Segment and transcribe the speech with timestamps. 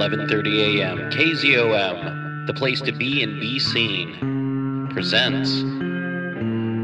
[0.00, 0.98] 11:30 a.m.
[1.10, 5.60] KZOM, the place to be and be seen, presents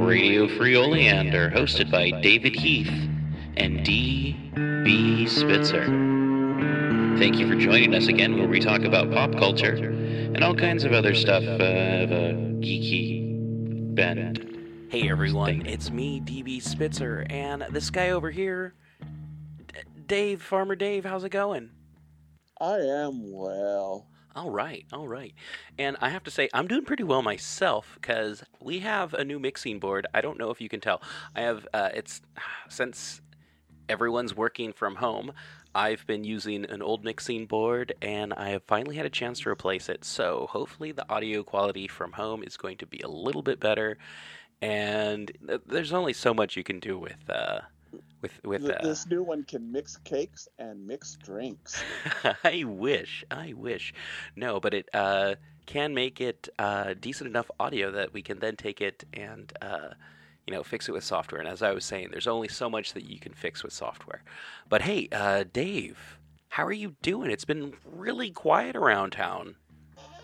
[0.07, 2.93] Radio Free Oleander, hosted by David Heath
[3.57, 5.27] and D.B.
[5.29, 5.87] Spitzer.
[7.17, 10.85] Thank you for joining us again, where we talk about pop culture and all kinds
[10.85, 14.89] of other stuff uh, of a geeky bend.
[14.91, 18.75] Hey everyone, it's me, DB Spitzer, and this guy over here,
[19.69, 21.71] D- Dave, Farmer Dave, how's it going?
[22.61, 24.07] I am well.
[24.35, 25.35] All right, all right.
[25.79, 29.39] And I have to say, I'm doing pretty well myself because we have a new
[29.39, 30.07] mixing board.
[30.13, 31.01] I don't know if you can tell.
[31.35, 32.21] I have, uh, it's
[32.69, 33.23] since
[33.89, 35.33] everyone's working from home,
[35.75, 39.51] I've been using an old mixing board and I have finally had a chance to
[39.51, 40.05] replace it.
[40.05, 43.99] So hopefully the audio quality from home is going to be a little bit better.
[44.63, 45.31] And
[45.67, 47.61] there's only so much you can do with, uh,
[48.21, 51.83] with, with, Th- uh, This new one can mix cakes and mix drinks.
[52.45, 53.25] I wish.
[53.31, 53.95] I wish.
[54.35, 58.57] No, but it uh, can make it uh, decent enough audio that we can then
[58.57, 59.91] take it and uh,
[60.47, 61.41] you know fix it with software.
[61.41, 64.23] And as I was saying, there's only so much that you can fix with software.
[64.69, 67.31] But hey, uh, Dave, how are you doing?
[67.31, 69.57] It's been really quiet around town.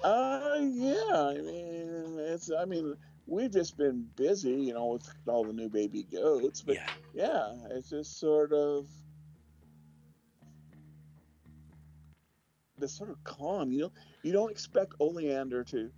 [0.02, 1.04] Uh, yeah.
[1.12, 2.50] I mean, it's.
[2.50, 6.62] I mean, we've just been busy, you know, with all the new baby goats.
[6.62, 6.88] But Yeah.
[7.14, 8.88] yeah, it's just sort of
[12.78, 13.72] this sort of calm.
[13.72, 15.90] You know, you don't expect Oleander to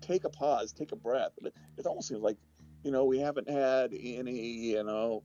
[0.00, 1.32] take a pause, take a breath.
[1.42, 2.36] It, it almost seems like,
[2.84, 5.22] you know, we haven't had any, you know,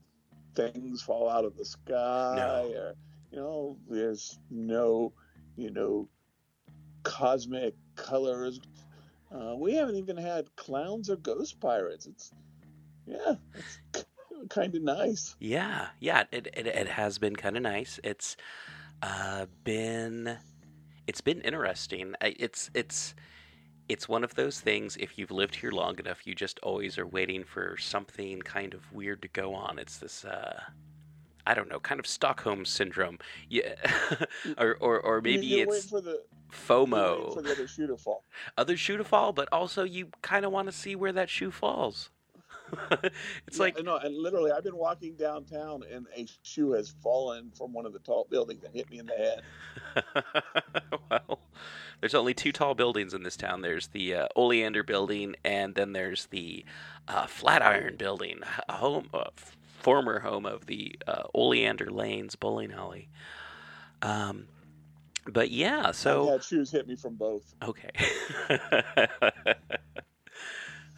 [0.54, 2.72] things fall out of the sky, No.
[2.76, 2.94] or
[3.30, 5.12] you know, there's no,
[5.56, 6.08] you know,
[7.02, 8.60] cosmic colors.
[9.32, 12.06] Uh, we haven't even had clowns or ghost pirates.
[12.06, 12.32] It's
[13.06, 14.06] yeah, it's
[14.50, 15.36] kind of nice.
[15.38, 17.98] Yeah, yeah, it it, it has been kind of nice.
[18.04, 18.36] It's
[19.00, 20.38] uh, been
[21.06, 22.14] it's been interesting.
[22.20, 23.14] It's it's
[23.88, 24.96] it's one of those things.
[24.98, 28.92] If you've lived here long enough, you just always are waiting for something kind of
[28.92, 29.78] weird to go on.
[29.78, 30.24] It's this.
[30.24, 30.60] Uh,
[31.44, 33.18] I don't know, kind of Stockholm syndrome,
[33.48, 33.74] yeah,
[34.58, 37.34] or or or maybe you, you wait it's for the FOMO.
[37.34, 38.24] for the other shoe to fall.
[38.56, 41.50] Other shoe to fall, but also you kind of want to see where that shoe
[41.50, 42.10] falls.
[43.46, 47.50] it's Yeah, like no, and literally, I've been walking downtown, and a shoe has fallen
[47.50, 49.42] from one of the tall buildings and hit me in the head.
[51.10, 51.40] well,
[52.00, 53.60] there's only two tall buildings in this town.
[53.60, 56.64] There's the uh, Oleander building, and then there's the
[57.08, 59.30] uh, Flatiron building, a home, uh,
[59.80, 63.08] former home of the uh, Oleander Lanes bowling alley.
[64.00, 64.46] Um,
[65.26, 67.54] but yeah, I've so had shoes hit me from both.
[67.62, 67.90] okay,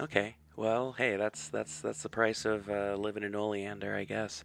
[0.01, 0.37] okay.
[0.57, 4.45] Well, hey, that's that's that's the price of uh, living in Oleander, I guess.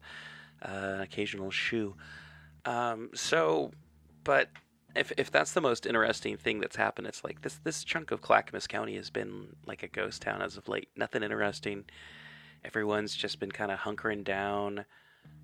[0.62, 1.95] Uh, an occasional shoe.
[2.66, 3.72] Um, so,
[4.23, 4.50] but
[4.95, 8.22] if if that's the most interesting thing that's happened, it's like this this chunk of
[8.22, 10.90] Clackamas County has been like a ghost town as of late.
[10.96, 11.85] Nothing interesting.
[12.66, 14.85] Everyone's just been kind of hunkering down.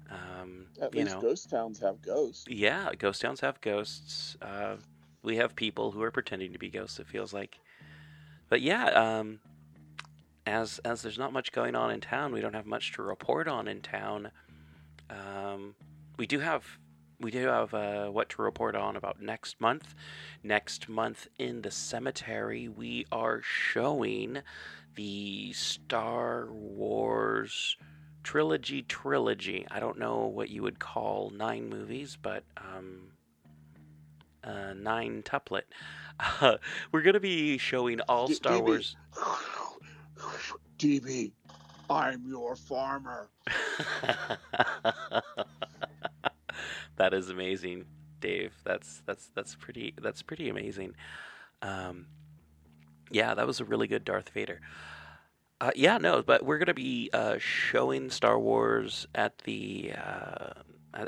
[0.09, 2.45] Um, At you least know, ghost towns have ghosts.
[2.47, 4.37] yeah, ghost towns have ghosts.
[4.41, 4.75] Uh,
[5.23, 6.99] we have people who are pretending to be ghosts.
[6.99, 7.59] It feels like,
[8.49, 9.39] but yeah, um,
[10.45, 13.47] as as there's not much going on in town, we don't have much to report
[13.47, 14.31] on in town.
[15.09, 15.75] Um,
[16.17, 16.65] we do have
[17.19, 19.95] we do have uh, what to report on about next month.
[20.43, 24.39] Next month in the cemetery, we are showing
[24.95, 27.77] the Star Wars
[28.25, 29.65] trilogy trilogy.
[29.69, 33.11] I don't know what you would call nine movies, but um,
[34.43, 35.61] uh, nine tuplet.
[36.19, 36.57] Uh,
[36.91, 38.61] we're gonna be showing all D- Star DB.
[38.61, 38.97] Wars.
[40.79, 41.31] DB,
[41.89, 43.29] I'm your farmer.
[46.97, 47.85] that is amazing,
[48.19, 48.53] Dave.
[48.65, 50.95] That's that's that's pretty that's pretty amazing.
[51.61, 52.07] Um,
[53.11, 54.61] yeah, that was a really good Darth Vader.
[55.61, 60.53] Uh, yeah, no, but we're gonna be uh, showing Star Wars at the uh,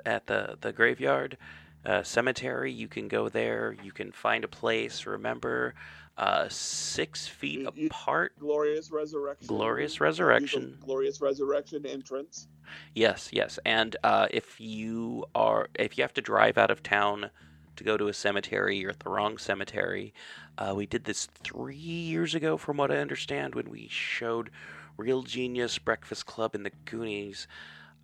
[0.06, 1.38] at- the the graveyard
[1.86, 2.72] uh, cemetery.
[2.72, 3.76] You can go there.
[3.84, 5.06] You can find a place.
[5.06, 5.74] Remember,
[6.18, 8.40] uh, six feet You- you- apart.
[8.40, 9.48] Glorious resurrection.
[9.48, 10.78] Glorious resurrection.
[10.82, 12.48] Glorious resurrection entrance.
[12.96, 17.32] Yes, yes, and uh, if you are if you have to drive out of town
[17.78, 20.14] to go to a cemetery, you're at the wrong cemetery.
[20.58, 24.50] Uh, we did this three years ago, from what I understand, when we showed
[24.98, 27.48] Real Genius Breakfast Club in the Goonies.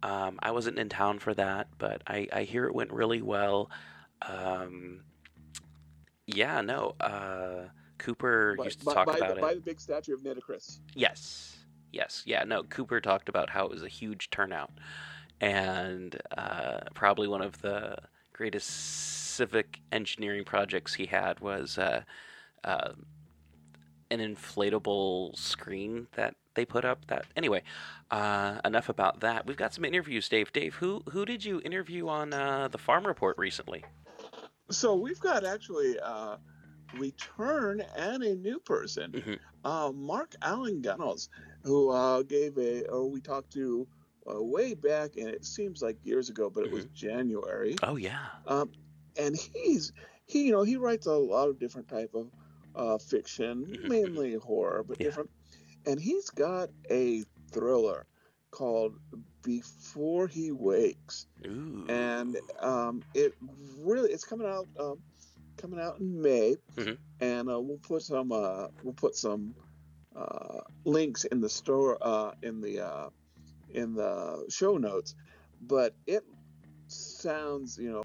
[0.02, 3.70] Um, I wasn't in town for that, but I, I hear it went really well.
[4.22, 5.02] Um,
[6.28, 6.96] yeah, no.
[7.00, 9.42] Uh, Cooper By, used to by- talk by about the, it.
[9.42, 10.80] by the big statue of Nitocris.
[10.94, 11.58] Yes.
[11.92, 12.24] Yes.
[12.26, 12.44] Yeah.
[12.44, 14.72] No, Cooper talked about how it was a huge turnout
[15.42, 17.98] and uh, probably one of the
[18.34, 18.70] greatest
[19.36, 22.04] civic engineering projects he had was uh,
[22.64, 22.92] uh,
[24.12, 27.06] an inflatable screen that they put up.
[27.08, 27.64] That anyway,
[28.12, 29.46] uh, enough about that.
[29.46, 30.52] We've got some interviews, Dave.
[30.54, 33.84] Dave, who who did you interview on uh, the Farm Report recently?
[34.70, 36.40] So we've got actually a
[36.98, 39.40] return and a new person, Mhm.
[39.64, 41.30] uh, Mark Allan Gunnells,
[41.64, 43.88] who uh, gave a, or we talked to
[44.30, 47.76] uh, way back, and it seems like years ago, but it was January.
[47.84, 48.28] Oh yeah.
[48.48, 48.72] Um,
[49.18, 49.92] and he's
[50.26, 52.32] he, you know, he writes a lot of different type of
[52.76, 53.88] uh, fiction, Mhm.
[53.90, 55.06] mainly horror, but Yeah.
[55.08, 55.30] different.
[55.86, 58.06] And he's got a thriller
[58.52, 58.96] called
[59.44, 61.86] Before He Wakes Ooh.
[61.90, 63.34] and um, it
[63.84, 65.04] really it's coming out um,
[65.58, 66.98] coming out in May, Mhm.
[67.20, 69.56] and uh, we'll put some uh, we'll put some
[70.16, 73.10] uh, links in the store uh, in the uh,
[73.74, 75.16] in the show notes.
[75.62, 76.24] But it
[76.88, 78.04] sounds you know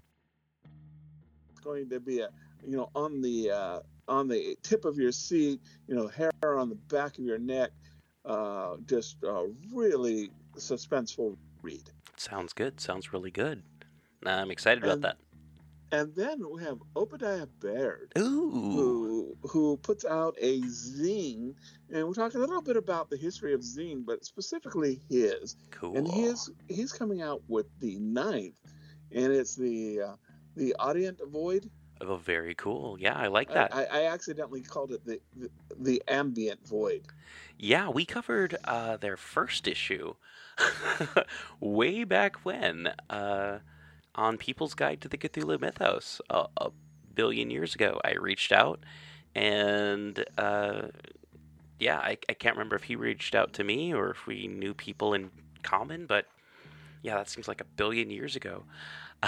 [1.63, 2.29] going to be a
[2.65, 6.69] you know on the uh, on the tip of your seat, you know hair on
[6.69, 7.71] the back of your neck,
[8.25, 11.89] uh, just a really suspenseful read.
[12.17, 12.79] Sounds good.
[12.79, 13.63] Sounds really good.
[14.25, 15.17] I'm excited about that.
[15.91, 18.51] And then we have Obadiah Baird, Ooh.
[18.51, 21.55] who who puts out a zine,
[21.91, 25.55] and we're talking a little bit about the history of zine, but specifically his.
[25.71, 25.97] Cool.
[25.97, 28.59] And his he's coming out with the ninth,
[29.11, 30.15] and it's the uh,
[30.55, 31.71] the Audient Void.
[32.01, 32.97] Oh, very cool.
[32.99, 33.75] Yeah, I like that.
[33.75, 35.49] I, I accidentally called it the, the
[35.79, 37.07] the Ambient Void.
[37.57, 40.13] Yeah, we covered uh, their first issue
[41.59, 43.59] way back when uh,
[44.19, 46.71] on People's Guide to the Cthulhu Mythos a, a
[47.15, 47.99] billion years ago.
[48.03, 48.83] I reached out
[49.35, 50.89] and uh,
[51.79, 54.73] yeah, I, I can't remember if he reached out to me or if we knew
[54.73, 55.31] people in
[55.63, 56.27] common, but
[57.01, 58.65] yeah, that seems like a billion years ago.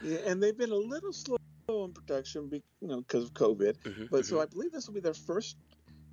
[0.00, 1.38] Yeah, and they've been a little slow
[1.68, 3.76] in production, be, you know, because of COVID.
[3.84, 4.42] Mhm, But so mhm.
[4.42, 5.56] I believe this will be their first.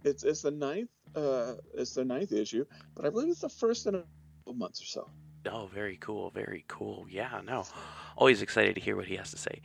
[0.03, 0.89] It's it's the ninth.
[1.15, 2.65] Uh, it's the ninth issue,
[2.95, 4.03] but I believe it's the first in a
[4.45, 5.11] couple months or so.
[5.49, 7.05] Oh, very cool, very cool.
[7.09, 7.65] Yeah, no,
[8.15, 9.61] always excited to hear what he has to say.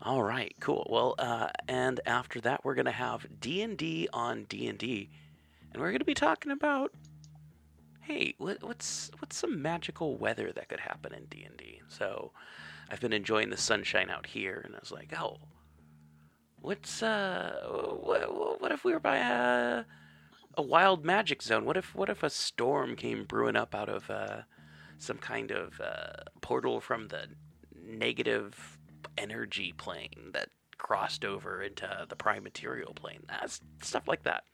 [0.00, 0.86] All right, cool.
[0.88, 5.92] Well, uh, and after that, we're gonna have D and D on D and we're
[5.92, 6.92] gonna be talking about,
[8.00, 11.82] hey, what, what's what's some magical weather that could happen in D and D?
[11.88, 12.32] So,
[12.90, 15.38] I've been enjoying the sunshine out here, and I was like, oh,
[16.60, 17.66] what's uh,
[18.00, 19.84] what, what if we were by a
[20.56, 21.64] a wild magic zone?
[21.64, 24.42] What if what if a storm came brewing up out of uh
[24.98, 27.26] some kind of uh, portal from the
[27.74, 28.78] negative
[29.16, 33.22] energy plane that crossed over into the prime material plane.
[33.28, 34.44] That's stuff like that.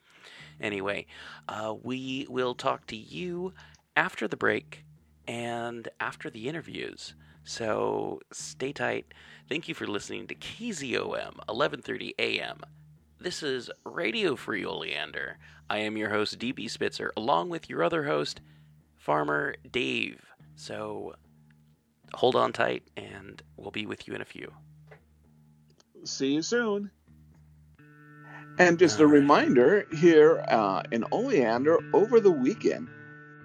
[0.60, 1.06] Anyway,
[1.48, 3.52] uh, we will talk to you
[3.96, 4.84] after the break
[5.26, 7.14] and after the interviews.
[7.44, 9.12] So stay tight.
[9.48, 12.60] Thank you for listening to KZOM 11:30 a.m.
[13.18, 15.38] This is Radio Free Oleander.
[15.68, 18.40] I am your host DB Spitzer along with your other host
[18.96, 20.33] Farmer Dave.
[20.56, 21.14] So
[22.14, 24.52] hold on tight and we'll be with you in a few.
[26.04, 26.90] See you soon.
[28.58, 29.24] And just a All right.
[29.24, 32.90] reminder here uh, in Oleander over the weekend,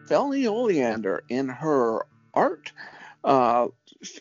[0.10, 2.74] Felny Oleander in her art
[3.24, 3.68] uh,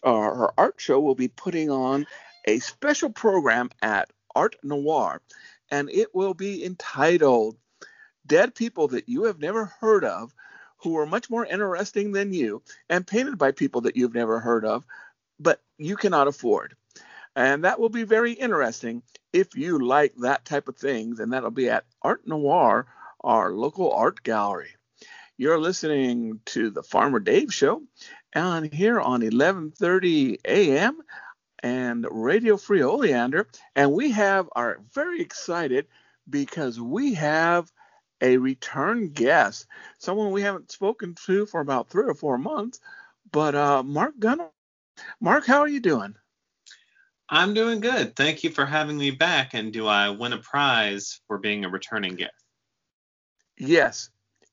[0.02, 2.06] uh, her art show will be putting on
[2.46, 5.22] a special program at Art Noir,
[5.70, 7.56] and it will be entitled
[8.26, 10.34] "Dead People That You Have Never Heard of."
[10.78, 14.64] Who are much more interesting than you and painted by people that you've never heard
[14.64, 14.84] of,
[15.40, 16.74] but you cannot afford.
[17.34, 21.50] And that will be very interesting if you like that type of thing, then that'll
[21.50, 22.86] be at Art Noir,
[23.22, 24.70] our local art gallery.
[25.36, 27.82] You're listening to the Farmer Dave Show,
[28.32, 30.98] and here on 11:30 a.m.
[31.62, 35.86] and Radio Free Oleander, and we have are very excited
[36.28, 37.70] because we have
[38.20, 39.66] a return guest,
[39.98, 42.80] someone we haven't spoken to for about three or four months,
[43.30, 44.50] but uh, Mark Gunnells.
[45.20, 46.14] Mark, how are you doing?
[47.28, 48.16] I'm doing good.
[48.16, 49.54] Thank you for having me back.
[49.54, 52.32] And do I win a prize for being a returning guest?
[53.58, 54.10] Yes.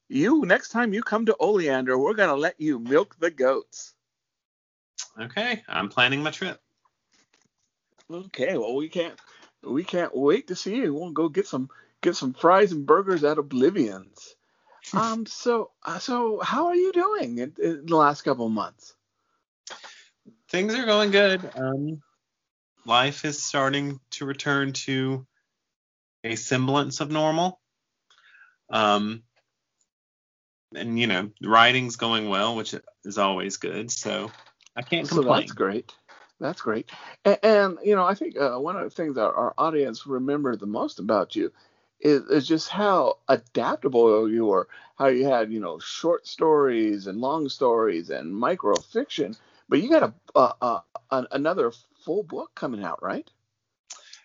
[0.08, 3.96] You next time you come to Oleander, we're gonna let you milk the goats.
[5.20, 6.60] Okay, I'm planning my trip.
[8.12, 9.20] Okay, well we can't
[9.64, 10.94] we can't wait to see you.
[10.94, 11.70] We'll go get some
[12.06, 14.36] get some fries and burgers at Oblivion's.
[14.94, 18.94] um so uh, so how are you doing in, in the last couple of months?
[20.50, 21.50] Things are going good.
[21.56, 22.02] Um,
[22.86, 25.26] life is starting to return to
[26.24, 27.60] a semblance of normal.
[28.70, 29.24] Um,
[30.76, 33.92] and you know, writing's going well, which is always good.
[33.92, 34.32] So
[34.76, 35.42] I can't So complain.
[35.42, 35.94] that's great.
[36.40, 36.90] That's great.
[37.24, 40.56] And, and you know, I think uh, one of the things our, our audience remember
[40.56, 41.52] the most about you
[42.00, 44.68] is, is just how adaptable you were.
[44.98, 49.36] How you had, you know, short stories and long stories and micro fiction,
[49.68, 51.72] but you got a, a, a another
[52.06, 53.30] full book coming out, right?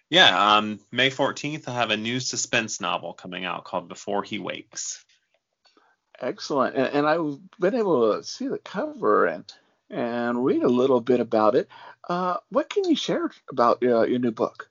[0.09, 4.39] Yeah, um, May 14th, I have a new suspense novel coming out called Before He
[4.39, 5.05] Wakes.
[6.21, 6.77] Excellent.
[6.77, 9.45] And, and I've been able to see the cover and
[9.89, 11.69] and read a little bit about it.
[12.09, 14.70] Uh, what can you share about uh, your new book?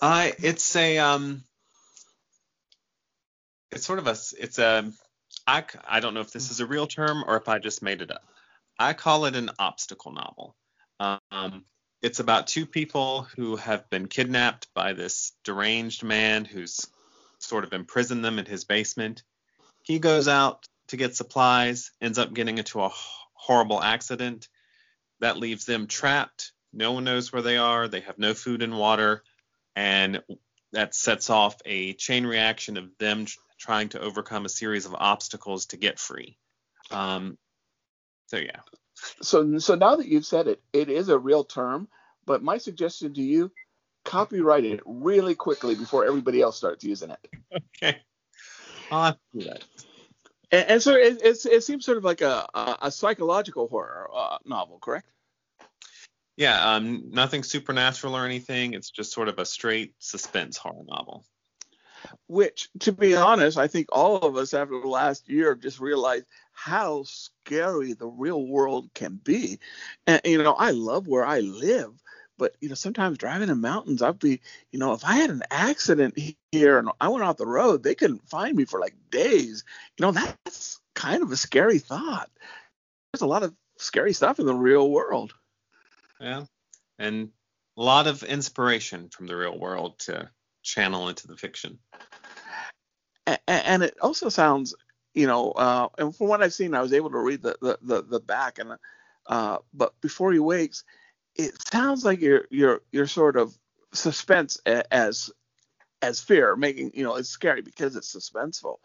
[0.00, 1.42] Uh, it's a um,
[3.72, 4.90] it's sort of a it's a
[5.46, 8.02] I I don't know if this is a real term or if I just made
[8.02, 8.22] it up.
[8.78, 10.56] I call it an obstacle novel.
[11.00, 11.64] Um,
[12.02, 16.86] it's about two people who have been kidnapped by this deranged man who's
[17.38, 19.22] sort of imprisoned them in his basement.
[19.82, 22.92] He goes out to get supplies, ends up getting into a
[23.34, 24.48] horrible accident.
[25.20, 26.52] That leaves them trapped.
[26.72, 27.88] No one knows where they are.
[27.88, 29.22] They have no food and water.
[29.76, 30.22] And
[30.72, 34.94] that sets off a chain reaction of them tr- trying to overcome a series of
[34.94, 36.36] obstacles to get free.
[36.90, 37.38] Um,
[38.26, 38.60] so, yeah
[39.20, 41.88] so so now that you've said it, it is a real term.
[42.24, 43.52] But my suggestion to you,
[44.04, 47.28] copyright it really quickly before everybody else starts using it.
[47.76, 47.98] Okay,
[48.90, 49.64] I'll have to do that.
[50.50, 54.38] And, and so it, it seems sort of like a, a, a psychological horror uh,
[54.44, 55.08] novel, correct?
[56.36, 58.74] Yeah, um, nothing supernatural or anything.
[58.74, 61.24] It's just sort of a straight suspense horror novel.
[62.26, 65.80] Which, to be honest, I think all of us after the last year have just
[65.80, 69.58] realized how scary the real world can be.
[70.06, 71.92] And you know, I love where I live,
[72.38, 74.40] but you know, sometimes driving in mountains, I'd be,
[74.70, 76.18] you know, if I had an accident
[76.52, 79.64] here and I went off the road, they couldn't find me for like days.
[79.98, 82.30] You know, that's kind of a scary thought.
[83.12, 85.32] There's a lot of scary stuff in the real world.
[86.20, 86.44] Yeah,
[86.98, 87.30] and
[87.76, 90.30] a lot of inspiration from the real world to
[90.62, 91.78] channel into the fiction.
[93.48, 94.74] And it also sounds
[95.16, 97.78] you know, uh, and from what I've seen, I was able to read the the
[97.80, 98.76] the, the back, and
[99.26, 100.84] uh, but before he wakes,
[101.34, 103.56] it sounds like you're you're you're sort of
[103.94, 105.30] suspense as
[106.02, 108.76] as fear, making you know it's scary because it's suspenseful.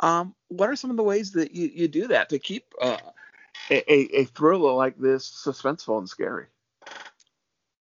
[0.00, 2.98] Um, what are some of the ways that you, you do that to keep uh,
[3.70, 6.46] a, a thriller like this suspenseful and scary?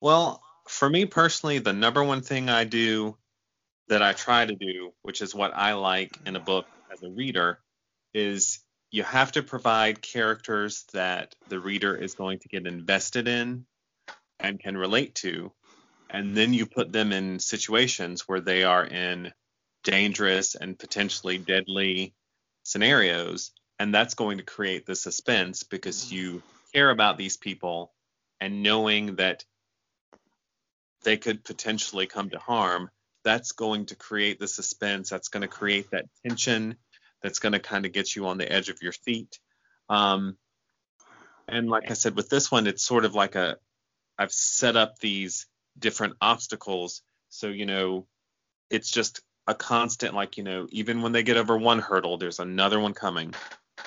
[0.02, 3.18] Well, for me personally, the number one thing I do
[3.88, 7.10] that I try to do, which is what I like in a book as a
[7.10, 7.60] reader
[8.14, 8.60] is
[8.92, 13.66] you have to provide characters that the reader is going to get invested in
[14.40, 15.52] and can relate to
[16.12, 19.32] and then you put them in situations where they are in
[19.84, 22.14] dangerous and potentially deadly
[22.64, 26.44] scenarios and that's going to create the suspense because you
[26.74, 27.92] care about these people
[28.40, 29.44] and knowing that
[31.04, 32.90] they could potentially come to harm
[33.24, 35.10] that's going to create the suspense.
[35.10, 36.76] That's going to create that tension.
[37.22, 39.40] That's going to kind of get you on the edge of your feet.
[39.90, 40.38] Um,
[41.48, 43.58] and like I said, with this one, it's sort of like a
[44.18, 47.02] I've set up these different obstacles.
[47.30, 48.08] So, you know,
[48.70, 52.40] it's just a constant, like, you know, even when they get over one hurdle, there's
[52.40, 53.34] another one coming.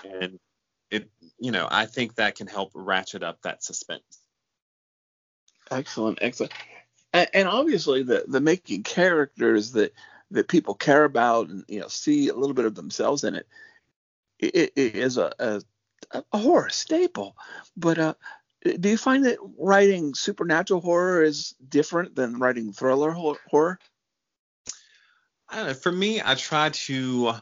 [0.04, 0.38] And
[0.90, 4.02] it, you know, I think that can help ratchet up that suspense.
[5.71, 6.52] Excellent, excellent
[7.14, 9.94] and, obviously the the making characters that
[10.30, 13.47] that people care about and you know see a little bit of themselves in it,
[14.38, 15.62] it, it is a, a,
[16.33, 17.37] a horror staple.
[17.76, 18.14] But uh,
[18.64, 23.78] do you find that writing supernatural horror is different than writing thriller horror?
[25.49, 25.75] I don't know.
[25.75, 27.35] For me, I try to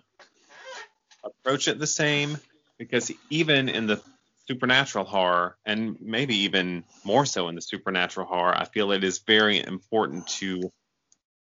[1.25, 2.37] approach it the same
[2.79, 4.03] because even in the
[4.49, 9.19] supernatural horror, and maybe even more so in the supernatural horror, I feel it is
[9.19, 10.73] very important to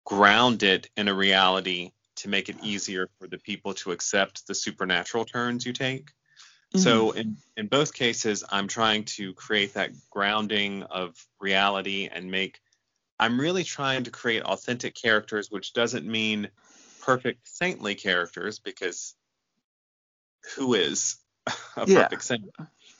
[0.05, 4.55] ground it in a reality to make it easier for the people to accept the
[4.55, 6.07] supernatural turns you take.
[6.73, 6.79] Mm-hmm.
[6.79, 12.59] So in, in both cases, I'm trying to create that grounding of reality and make
[13.19, 16.49] I'm really trying to create authentic characters, which doesn't mean
[17.01, 19.13] perfect saintly characters because
[20.55, 21.17] who is
[21.47, 22.03] a yeah.
[22.03, 22.49] perfect saint?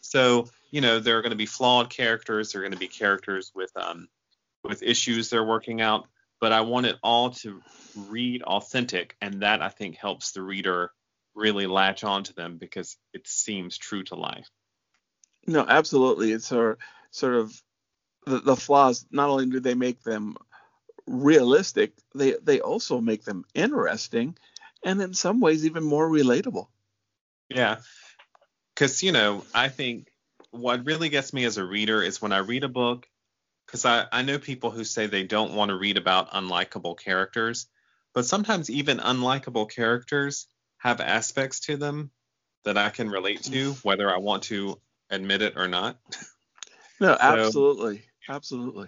[0.09, 2.51] So, you know, there are going to be flawed characters.
[2.51, 4.09] There are going to be characters with um,
[4.63, 6.07] with issues they're working out.
[6.41, 7.61] But I want it all to
[7.95, 10.91] read authentic, and that I think helps the reader
[11.35, 14.49] really latch onto them because it seems true to life.
[15.45, 16.31] No, absolutely.
[16.31, 16.79] It's sort
[17.11, 17.61] sort of
[18.25, 19.05] the, the flaws.
[19.11, 20.37] Not only do they make them
[21.05, 24.35] realistic, they they also make them interesting,
[24.83, 26.65] and in some ways even more relatable.
[27.47, 27.77] Yeah,
[28.79, 30.07] because you know I think
[30.51, 33.07] what really gets me as a reader is when I read a book,
[33.65, 37.67] because I, I know people who say they don't want to read about unlikable characters,
[38.13, 42.09] but sometimes even unlikable characters have aspects to them
[42.63, 43.83] that I can relate to, mm.
[43.83, 45.99] whether I want to admit it or not.
[46.99, 48.87] No, absolutely, absolutely.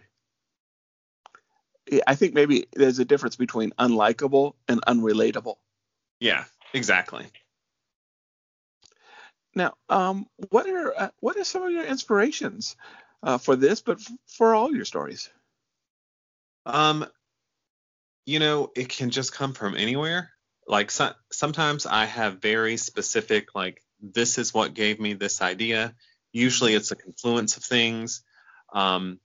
[2.07, 5.57] I think maybe there's a difference between unlikable and unrelatable.
[6.19, 7.25] Yeah, exactly.
[9.55, 12.75] Now, um, what are uh, what are some of your inspirations
[13.21, 15.29] uh, for this, but f- for all your stories?
[16.65, 17.05] Um,
[18.25, 20.31] you know, it can just come from anywhere.
[20.67, 25.95] Like so, sometimes I have very specific, like this is what gave me this idea.
[26.31, 28.23] Usually, it's a confluence of things.
[28.73, 29.19] Um,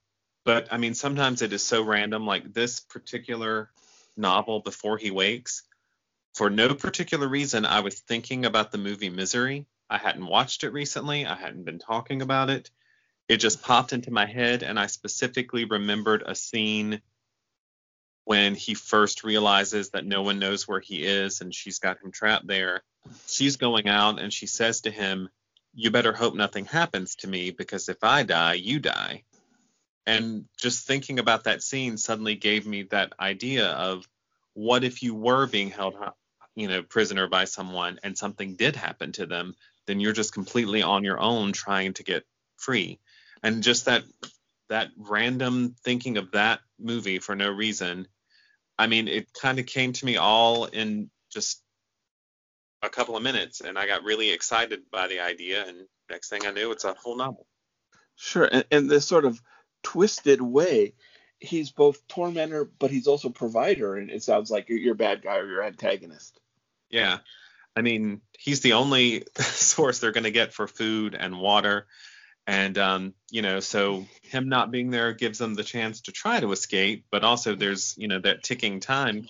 [0.44, 2.26] but I mean, sometimes it is so random.
[2.26, 3.70] Like this particular
[4.16, 5.62] novel, Before He Wakes,
[6.34, 10.72] for no particular reason, I was thinking about the movie Misery I hadn't watched it
[10.72, 11.26] recently.
[11.26, 12.70] I hadn't been talking about it.
[13.28, 17.00] It just popped into my head, and I specifically remembered a scene
[18.24, 22.10] when he first realizes that no one knows where he is and she's got him
[22.10, 22.82] trapped there.
[23.28, 25.28] She's going out and she says to him,
[25.74, 29.22] You better hope nothing happens to me because if I die, you die.
[30.06, 34.08] And just thinking about that scene suddenly gave me that idea of
[34.54, 35.94] what if you were being held
[36.56, 39.54] you know prisoner by someone and something did happen to them
[39.86, 42.24] then you're just completely on your own trying to get
[42.56, 42.98] free.
[43.42, 44.04] And just that
[44.68, 48.08] that random thinking of that movie for no reason,
[48.78, 51.62] I mean, it kind of came to me all in just
[52.82, 55.64] a couple of minutes, and I got really excited by the idea.
[55.66, 57.46] And next thing I knew, it's a whole novel.
[58.16, 59.40] Sure, and, and this sort of
[59.82, 60.94] twisted way,
[61.38, 65.36] he's both tormentor, but he's also provider, and it sounds like you're, you're bad guy
[65.36, 66.40] or your antagonist.
[66.90, 67.18] Yeah,
[67.76, 71.86] I mean, he's the only source they're going to get for food and water.
[72.46, 76.40] And, um, you know, so him not being there gives them the chance to try
[76.40, 79.28] to escape, but also there's, you know, that ticking time,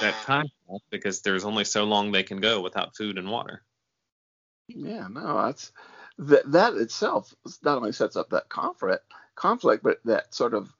[0.00, 0.46] that time
[0.90, 3.62] because there's only so long they can go without food and water.
[4.68, 5.72] Yeah, no, that's
[6.18, 9.04] that that itself not only sets up that conflict,
[9.36, 10.72] conflict, but that sort of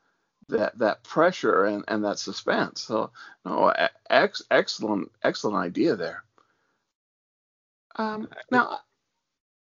[0.49, 2.83] that that pressure and and that suspense.
[2.83, 3.13] So,
[3.45, 3.73] no,
[4.11, 6.25] ex, excellent excellent idea there.
[7.97, 8.79] Um, now,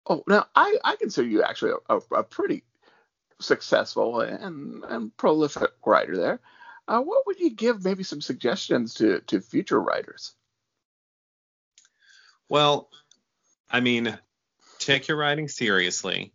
[0.07, 2.63] oh, now I, I consider you actually a, a, a pretty
[3.39, 6.39] successful and, and prolific writer there.
[6.87, 10.33] Uh, what would you give maybe some suggestions to, to future writers?
[12.49, 12.89] Well,
[13.69, 14.17] I mean,
[14.79, 16.33] take your writing seriously,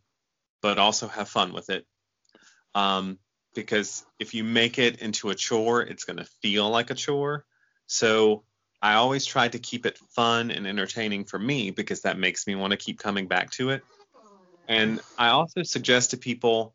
[0.63, 1.87] but also have fun with it.
[2.75, 3.19] Um,
[3.55, 7.45] because if you make it into a chore, it's going to feel like a chore.
[7.87, 8.45] So
[8.81, 12.55] I always try to keep it fun and entertaining for me because that makes me
[12.55, 13.83] want to keep coming back to it.
[14.69, 16.75] And I also suggest to people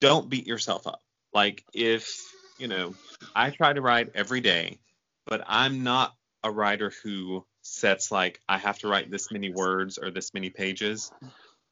[0.00, 1.00] don't beat yourself up.
[1.32, 2.94] Like if, you know,
[3.34, 4.78] I try to write every day,
[5.26, 9.98] but I'm not a writer who sets like I have to write this many words
[9.98, 11.12] or this many pages.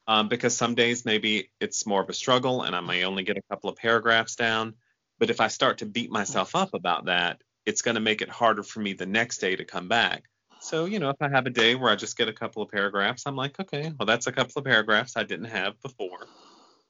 [0.07, 3.37] Um, because some days maybe it's more of a struggle and I may only get
[3.37, 4.75] a couple of paragraphs down.
[5.17, 8.29] But if I start to beat myself up about that, it's going to make it
[8.29, 10.23] harder for me the next day to come back.
[10.61, 12.69] So, you know, if I have a day where I just get a couple of
[12.69, 16.25] paragraphs, I'm like, okay, well, that's a couple of paragraphs I didn't have before.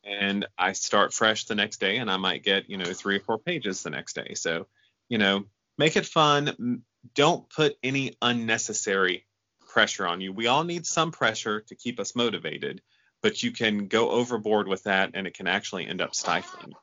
[0.03, 3.21] And I start fresh the next day and I might get, you know, three or
[3.21, 4.33] four pages the next day.
[4.35, 4.67] So,
[5.09, 5.45] you know,
[5.77, 6.83] make it fun.
[7.15, 9.25] Don't put any unnecessary
[9.67, 10.31] pressure on you.
[10.31, 12.81] We all need some pressure to keep us motivated,
[13.21, 16.73] but you can go overboard with that and it can actually end up stifling.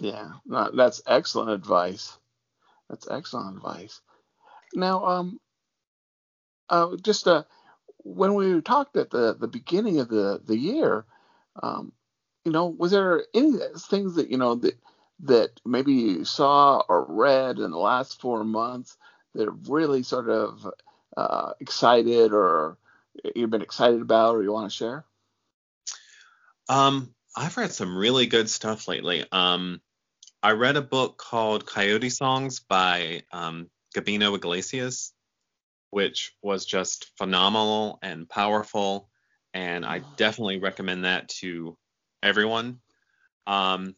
[0.00, 0.30] Yeah,
[0.74, 2.18] that's excellent advice.
[2.88, 4.00] That's excellent advice.
[4.74, 5.40] Now, um,
[6.68, 7.44] uh, just uh,
[7.98, 11.04] when we talked at the, the beginning of the, the year,
[11.62, 11.92] um,
[12.44, 14.78] you know, was there any things that, you know, that,
[15.20, 18.96] that maybe you saw or read in the last four months
[19.34, 20.70] that have really sort of
[21.16, 22.78] uh, excited or
[23.34, 25.04] you've been excited about or you want to share?
[26.68, 29.24] Um, I've read some really good stuff lately.
[29.32, 29.80] Um,
[30.42, 35.12] I read a book called Coyote Songs by um, Gabino Iglesias,
[35.90, 39.08] which was just phenomenal and powerful,
[39.52, 41.76] and I definitely recommend that to
[42.22, 42.78] everyone.
[43.46, 43.96] Um,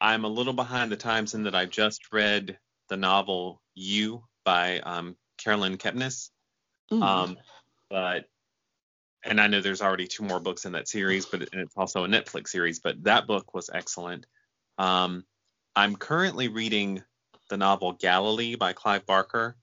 [0.00, 4.80] I'm a little behind the times in that I just read the novel You by
[4.80, 6.30] um, Carolyn Kepnes.
[6.90, 7.02] Mm.
[7.02, 7.38] Um,
[7.90, 8.24] but
[9.24, 12.04] and I know there's already two more books in that series, but and it's also
[12.04, 12.80] a Netflix series.
[12.80, 14.26] But that book was excellent.
[14.78, 15.24] Um,
[15.76, 17.02] I'm currently reading
[17.50, 19.56] the novel Galilee by Clive Barker.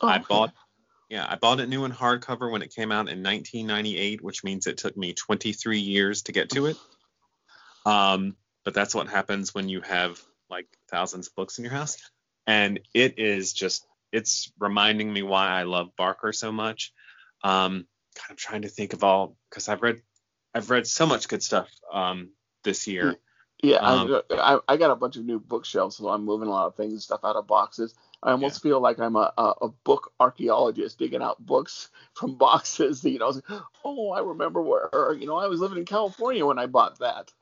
[0.00, 0.52] Oh, I bought
[1.08, 4.66] Yeah, I bought it new in hardcover when it came out in 1998, which means
[4.66, 6.76] it took me 23 years to get to it.
[7.84, 11.96] Um, but that's what happens when you have like thousands of books in your house.
[12.46, 16.92] And it is just, it's reminding me why I love Barker so much.
[17.42, 20.00] Um, God, I'm trying to think of all because I've read,
[20.54, 22.30] I've read so much good stuff um,
[22.62, 23.16] this year.
[23.62, 26.50] Yeah, Um, I, I I got a bunch of new bookshelves, so I'm moving a
[26.50, 27.94] lot of things and stuff out of boxes.
[28.22, 33.04] I almost feel like I'm a, a, a book archaeologist digging out books from boxes.
[33.10, 33.32] You know,
[33.84, 36.98] oh, I remember where, or, you know, I was living in California when I bought
[37.00, 37.32] that.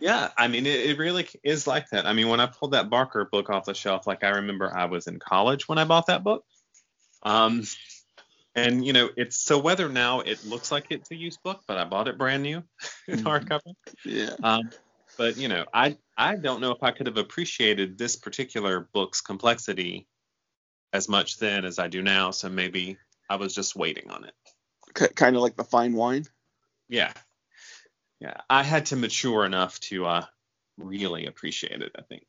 [0.00, 2.06] Yeah, I mean, it, it really is like that.
[2.06, 4.86] I mean, when I pulled that Barker book off the shelf, like I remember I
[4.86, 6.44] was in college when I bought that book.
[7.22, 7.62] Um,
[8.54, 11.78] and you know, it's so whether now it looks like it's a used book, but
[11.78, 12.62] I bought it brand new
[13.08, 13.24] in Mhm.
[13.24, 13.74] hardcover.
[14.04, 14.36] Yeah.
[14.42, 14.70] Um,
[15.16, 19.20] but you know, I I don't know if I could have appreciated this particular book's
[19.20, 20.06] complexity
[20.92, 22.30] as much then as I do now.
[22.30, 22.98] So maybe
[23.28, 24.34] I was just waiting on it.
[24.94, 26.26] K- kind of like the fine wine.
[26.88, 27.12] Yeah,
[28.20, 28.36] yeah.
[28.50, 30.24] I had to mature enough to uh,
[30.78, 31.92] really appreciate it.
[31.96, 32.24] I think.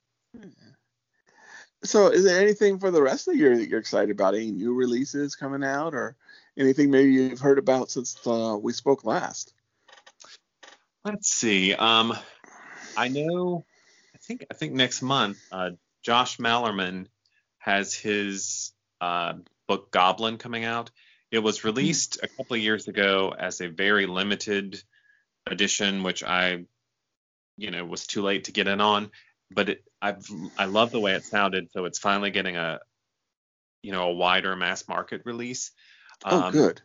[1.84, 4.36] So, is there anything for the rest of the year that you're excited about?
[4.36, 6.16] Any new releases coming out, or
[6.58, 9.54] anything maybe you've heard about since uh, we spoke last?
[11.04, 11.74] Let's see.
[11.74, 12.18] Um,
[12.98, 13.66] I know.
[14.14, 15.72] I think I think next month, uh,
[16.04, 17.08] Josh Malerman
[17.58, 19.34] has his uh,
[19.68, 20.92] book Goblin coming out.
[21.32, 24.82] It was released a couple of years ago as a very limited
[25.48, 26.66] edition, which I,
[27.58, 29.10] you know, was too late to get in on.
[29.50, 30.26] But it, I've
[30.58, 32.80] I love the way it sounded, so it's finally getting a,
[33.82, 35.72] you know, a wider mass market release.
[36.24, 36.82] Oh, Um, good.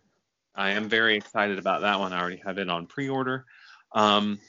[0.54, 2.12] I am very excited about that one.
[2.12, 3.44] I already have it on pre-order.
[3.92, 4.40] Um,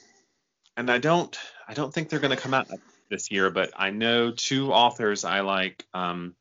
[0.79, 1.37] and I don't
[1.67, 2.67] I don't think they're going to come out
[3.09, 5.85] this year, but I know two authors I like.
[5.93, 6.35] Um,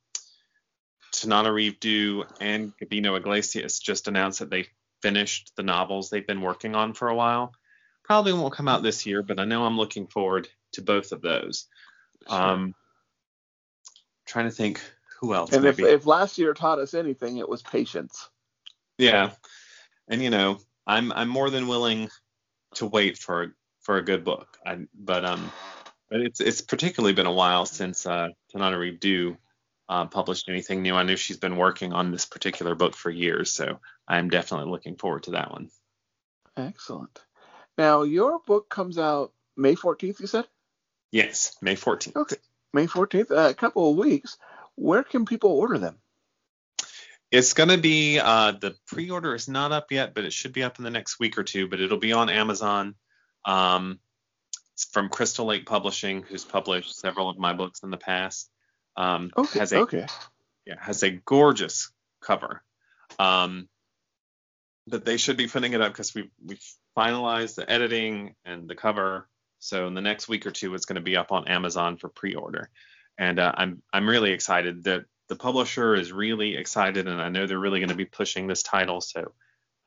[1.12, 4.66] Tananarive Due and Gabino Iglesias just announced that they
[5.02, 7.52] finished the novels they've been working on for a while.
[8.04, 11.20] Probably won't come out this year, but I know I'm looking forward to both of
[11.20, 11.66] those.
[12.28, 12.74] Um,
[14.24, 14.80] trying to think
[15.20, 15.52] who else.
[15.52, 18.28] and if, if last year taught us anything, it was patience.
[18.98, 19.32] Yeah,
[20.06, 22.08] and you know, I'm I'm more than willing
[22.74, 23.54] to wait for
[23.88, 24.58] for a good book.
[24.66, 25.50] I, but um,
[26.10, 29.38] but it's it's particularly been a while since uh, Tananarive
[29.88, 30.94] uh, published anything new.
[30.94, 34.96] I know she's been working on this particular book for years, so I'm definitely looking
[34.96, 35.70] forward to that one.
[36.54, 37.18] Excellent.
[37.78, 40.44] Now, your book comes out May 14th, you said?
[41.10, 42.16] Yes, May 14th.
[42.16, 42.36] Okay.
[42.74, 44.36] May 14th, uh, a couple of weeks.
[44.74, 45.96] Where can people order them?
[47.30, 50.62] It's going to be uh, the pre-order is not up yet, but it should be
[50.62, 51.68] up in the next week or two.
[51.68, 52.94] But it'll be on Amazon.
[53.48, 53.98] Um,
[54.92, 58.50] from Crystal Lake Publishing, who's published several of my books in the past.
[58.96, 59.58] Um, Okay.
[59.58, 60.06] has a okay.
[60.66, 62.62] yeah, has a gorgeous cover.
[63.18, 63.68] Um,
[64.86, 66.58] but they should be putting it up because we we
[66.96, 69.28] finalized the editing and the cover.
[69.60, 72.08] So in the next week or two, it's going to be up on Amazon for
[72.08, 72.70] pre-order,
[73.18, 74.84] and uh, I'm I'm really excited.
[74.84, 78.46] that the publisher is really excited, and I know they're really going to be pushing
[78.46, 79.00] this title.
[79.00, 79.32] So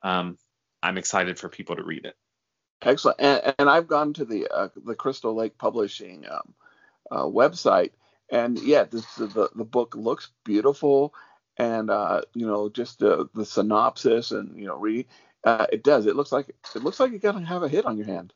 [0.02, 0.36] um,
[0.82, 2.14] I'm excited for people to read it.
[2.82, 3.20] Excellent.
[3.20, 6.54] And, and I've gone to the uh, the Crystal Lake Publishing um,
[7.10, 7.92] uh, website,
[8.30, 11.14] and yeah, this, the the book looks beautiful,
[11.56, 15.06] and uh, you know just the the synopsis and you know read
[15.44, 16.06] uh, it does.
[16.06, 18.32] It looks like it looks like you're gonna have a hit on your hand.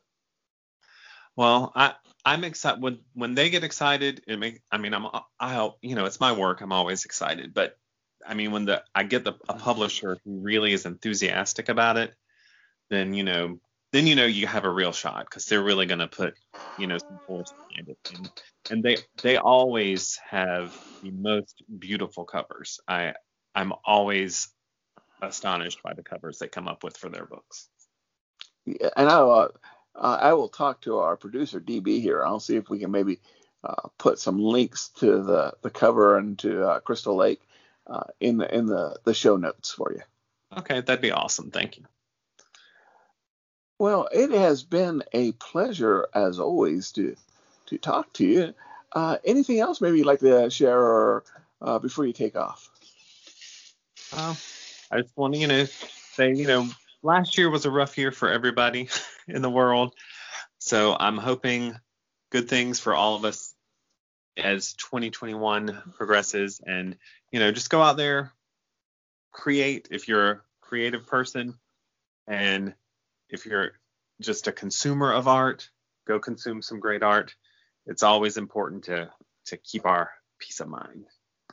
[1.35, 1.93] Well, I
[2.25, 4.23] I'm excited when when they get excited.
[4.27, 5.07] It make I mean I'm
[5.39, 6.61] I you know it's my work.
[6.61, 7.77] I'm always excited, but
[8.25, 12.13] I mean when the I get the a publisher who really is enthusiastic about it,
[12.89, 13.59] then you know
[13.91, 16.35] then you know you have a real shot because they're really going to put
[16.77, 18.31] you know some force behind it, and,
[18.69, 22.79] and they they always have the most beautiful covers.
[22.87, 23.13] I
[23.55, 24.49] I'm always
[25.21, 27.69] astonished by the covers they come up with for their books.
[28.65, 29.47] Yeah, and I uh,
[29.95, 32.23] uh, I will talk to our producer DB here.
[32.23, 33.19] I'll see if we can maybe
[33.63, 37.41] uh, put some links to the the cover and to uh, Crystal Lake
[37.87, 40.01] uh, in the in the the show notes for you.
[40.57, 41.51] Okay, that'd be awesome.
[41.51, 41.85] Thank you.
[43.79, 47.15] Well, it has been a pleasure as always to
[47.67, 48.53] to talk to you.
[48.93, 51.23] Uh, anything else maybe you'd like to share or
[51.61, 52.69] uh, before you take off?
[54.13, 54.33] Uh,
[54.89, 55.65] I just want to, you know,
[56.13, 56.69] say, you know,
[57.03, 58.89] last year was a rough year for everybody
[59.27, 59.93] in the world.
[60.59, 61.75] So I'm hoping
[62.31, 63.53] good things for all of us
[64.37, 66.61] as 2021 progresses.
[66.65, 66.97] And,
[67.31, 68.31] you know, just go out there,
[69.31, 71.55] create if you're a creative person.
[72.27, 72.73] And
[73.29, 73.71] if you're
[74.21, 75.69] just a consumer of art,
[76.07, 77.35] go consume some great art.
[77.85, 79.09] It's always important to
[79.45, 81.05] to keep our peace of mind.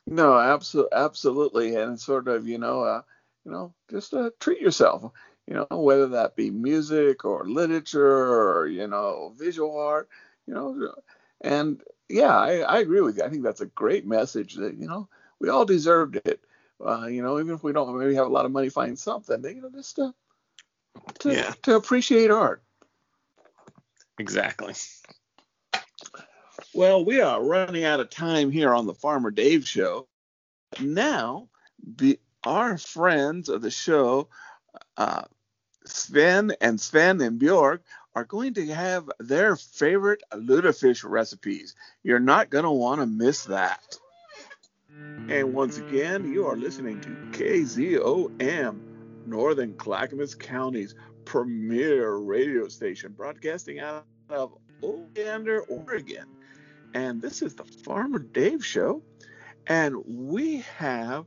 [0.06, 3.02] No, absolutely, absolutely, and sort of, you know, uh,
[3.44, 5.12] you know, just uh, treat yourself.
[5.46, 10.08] You know, whether that be music or literature or you know, visual art.
[10.46, 10.94] You know,
[11.40, 13.24] and yeah, I, I agree with you.
[13.24, 15.08] I think that's a great message that you know
[15.40, 16.40] we all deserved it.
[16.84, 19.42] Uh, you know, even if we don't maybe have a lot of money, find something.
[19.44, 20.14] You know, just to
[21.20, 21.52] to, Yeah.
[21.62, 22.62] to appreciate art.
[24.18, 24.74] Exactly.
[26.72, 30.08] Well, we are running out of time here on the Farmer Dave Show.
[30.80, 31.48] Now,
[31.96, 34.28] be, our friends of the show,
[34.96, 35.22] uh,
[35.84, 37.82] Sven and Sven and Bjork,
[38.14, 41.74] are going to have their favorite lutefisk recipes.
[42.02, 43.98] You're not going to want to miss that.
[45.28, 48.82] And once again, you are listening to KZOM,
[49.26, 56.26] Northern Clackamas County's premier radio station, broadcasting out of Oleander, Oregon.
[56.94, 59.02] And this is the Farmer Dave Show.
[59.66, 61.26] And we have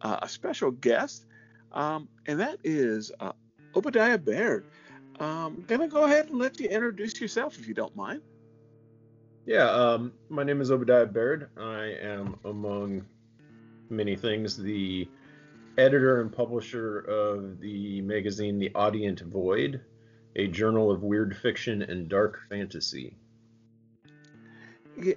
[0.00, 1.24] uh, a special guest,
[1.72, 3.32] um, and that is uh,
[3.74, 4.66] Obadiah Baird.
[5.18, 8.20] Um, gonna go ahead and let you introduce yourself if you don't mind.
[9.46, 11.48] Yeah, um, my name is Obadiah Baird.
[11.56, 13.06] I am, among
[13.88, 15.08] many things, the
[15.78, 19.80] editor and publisher of the magazine The Audient Void,
[20.36, 23.16] a journal of weird fiction and dark fantasy.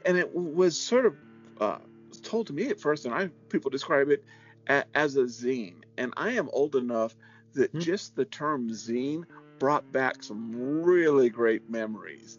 [0.06, 1.16] And it was sort of
[1.60, 1.80] uh,
[2.22, 4.24] told to me at first, and I people describe it
[4.68, 5.82] a, as a zine.
[5.98, 7.16] And I am old enough
[7.54, 7.80] that Hmm.
[7.80, 9.24] just the term zine
[9.60, 12.38] brought back some really great memories.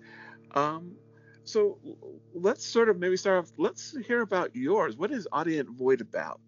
[0.54, 0.92] Um,
[1.44, 1.78] so
[2.34, 3.52] let's sort of maybe start off.
[3.58, 4.96] Let's hear about yours.
[4.96, 6.40] What is Audient Void about?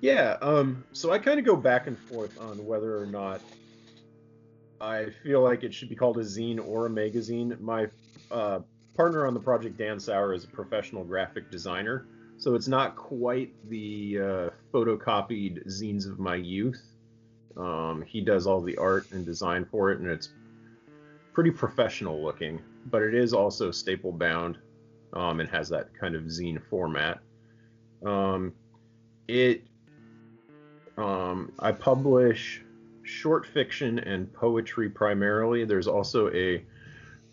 [0.00, 3.40] Yeah, um, so I kind of go back and forth on whether or not
[4.80, 7.56] I feel like it should be called a zine or a magazine.
[7.60, 7.88] My
[8.30, 8.60] uh,
[8.96, 12.06] partner on the project, Dan Sauer, is a professional graphic designer,
[12.36, 16.80] so it's not quite the uh, photocopied zines of my youth.
[17.56, 20.30] Um, he does all the art and design for it, and it's
[21.32, 24.58] pretty professional looking, but it is also staple bound
[25.12, 27.18] um, and has that kind of zine format.
[28.06, 28.52] Um,
[29.26, 29.67] it
[30.98, 32.62] um, I publish
[33.02, 35.64] short fiction and poetry primarily.
[35.64, 36.64] There's also a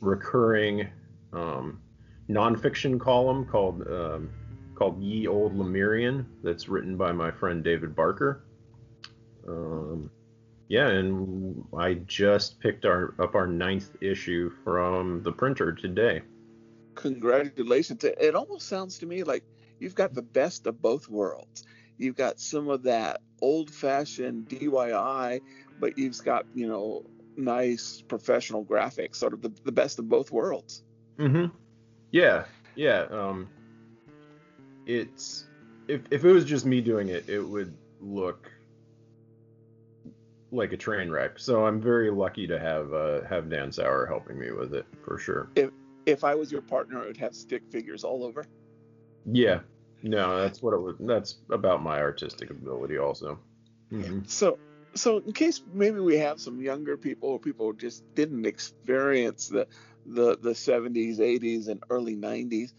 [0.01, 0.88] recurring
[1.34, 1.82] um,
[2.30, 4.30] nonfiction column called um,
[4.75, 8.43] called Ye Old Lemurian that's written by my friend David Barker.
[9.47, 10.12] Um,
[10.67, 16.21] yeah, and I just picked our up our ninth issue from the printer today.
[16.95, 18.04] Congratulations.
[18.04, 19.43] It, it almost sounds to me like
[19.80, 21.65] you've got the best of both worlds.
[21.97, 25.41] You've got some of that old fashioned DIY,
[25.79, 27.05] but you've got, you know,
[27.38, 30.84] nice professional graphics, sort of the, the best of both worlds.
[31.17, 31.55] Mm-hmm.
[32.12, 33.05] Yeah, yeah.
[33.10, 33.49] Um,
[34.86, 35.45] it's
[35.88, 38.51] if if it was just me doing it, it would look
[40.51, 41.39] like a train wreck.
[41.39, 45.17] So I'm very lucky to have uh, have Dan Sauer helping me with it for
[45.17, 45.49] sure.
[45.55, 45.71] If
[46.05, 48.45] if I was your partner, I would have stick figures all over.
[49.25, 49.62] Yeah,
[50.06, 50.96] no, that's what it was.
[51.00, 53.39] That's about my artistic ability also.
[53.91, 54.60] hmm So,
[54.96, 59.48] so in case maybe we have some younger people or people who just didn't experience
[59.48, 59.68] the
[60.06, 62.74] the the 70s, 80s, and early 90s,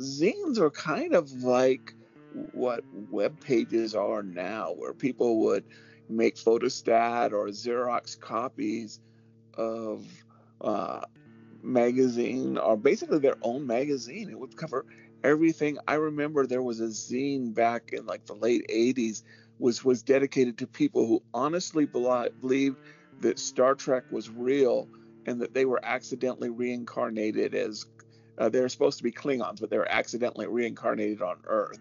[0.00, 1.94] zines are kind of like
[2.30, 5.66] what web pages are now, where people would
[6.08, 9.00] make photostat or Xerox copies
[9.56, 10.06] of
[10.62, 11.02] uh,
[11.62, 14.30] magazine or basically their own magazine.
[14.30, 14.86] It would cover
[15.24, 15.78] everything.
[15.86, 19.22] I remember there was a zine back in like the late 80s
[19.58, 22.76] was was dedicated to people who honestly believed
[23.20, 24.88] that Star Trek was real
[25.26, 27.84] and that they were accidentally reincarnated as
[28.38, 31.78] uh, they're supposed to be Klingons, but they were accidentally reincarnated on Earth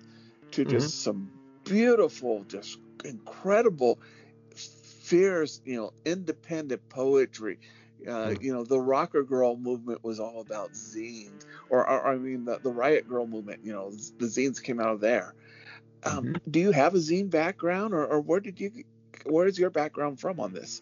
[0.52, 1.32] to just some
[1.66, 4.00] beautiful, just incredible,
[4.56, 7.58] fierce, you know, independent poetry.
[8.08, 8.42] Uh, Mm.
[8.42, 12.60] You know, the rocker girl movement was all about zines, or, or I mean, the,
[12.60, 13.62] the riot girl movement.
[13.64, 15.34] You know, the zines came out of there.
[16.04, 18.72] Um, Do you have a zine background, or, or where did you,
[19.26, 20.82] where is your background from on this?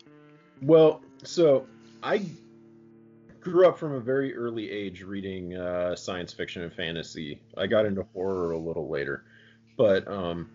[0.62, 1.66] Well, so
[2.04, 2.26] I
[3.42, 7.42] grew up from a very early age reading uh, science fiction and fantasy.
[7.58, 9.24] I got into horror a little later,
[9.78, 10.50] but um,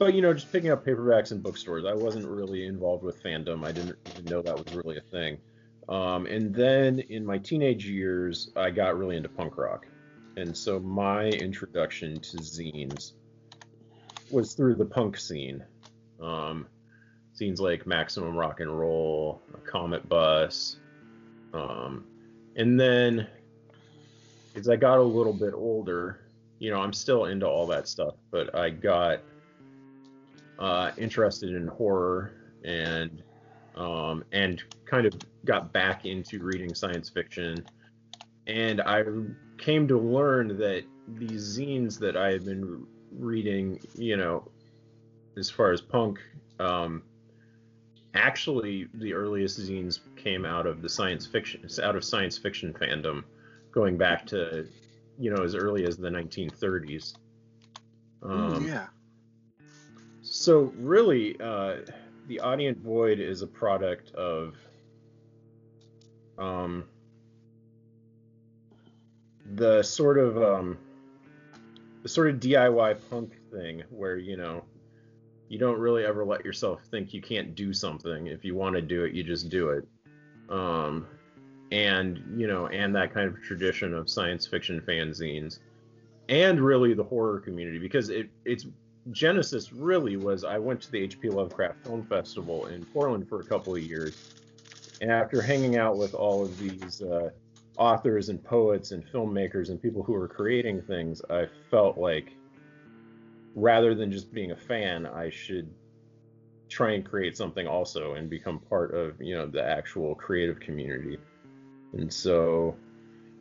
[0.00, 1.84] but you know, just picking up paperbacks in bookstores.
[1.84, 3.64] I wasn't really involved with fandom.
[3.64, 5.38] I didn't even know that was really a thing.
[5.88, 9.86] Um, and then in my teenage years, I got really into punk rock,
[10.36, 13.12] and so my introduction to zines
[14.30, 15.64] was through the punk scene.
[16.20, 16.66] Um,
[17.34, 20.76] scenes like Maximum Rock and Roll, Cometbus,
[21.52, 22.06] um,
[22.56, 23.26] and then
[24.54, 26.20] as I got a little bit older,
[26.58, 29.24] you know, I'm still into all that stuff, but I got
[30.60, 32.32] uh, interested in horror
[32.64, 33.22] and
[33.76, 37.64] um, and kind of got back into reading science fiction.
[38.46, 39.04] And I
[39.58, 44.48] came to learn that these zines that I had been reading, you know,
[45.36, 46.18] as far as punk,
[46.58, 47.02] um,
[48.14, 53.24] actually the earliest zines came out of the science fiction, out of science fiction fandom,
[53.72, 54.66] going back to,
[55.18, 57.14] you know, as early as the 1930s.
[58.22, 58.86] Um, yeah.
[60.32, 61.78] So really, uh,
[62.28, 64.54] the Audient Void is a product of
[66.38, 66.84] um,
[69.56, 70.78] the sort of um,
[72.04, 74.62] the sort of DIY punk thing where you know
[75.48, 78.28] you don't really ever let yourself think you can't do something.
[78.28, 79.88] If you want to do it, you just do it.
[80.48, 81.08] Um,
[81.72, 85.58] and you know, and that kind of tradition of science fiction fanzines,
[86.28, 88.66] and really the horror community because it it's
[89.10, 91.30] genesis really was I went to the H.P.
[91.30, 94.14] Lovecraft Film Festival in Portland for a couple of years,
[95.00, 97.30] and after hanging out with all of these uh,
[97.76, 102.32] authors and poets and filmmakers and people who were creating things, I felt like
[103.54, 105.68] rather than just being a fan, I should
[106.68, 111.18] try and create something also and become part of you know the actual creative community.
[111.92, 112.76] And so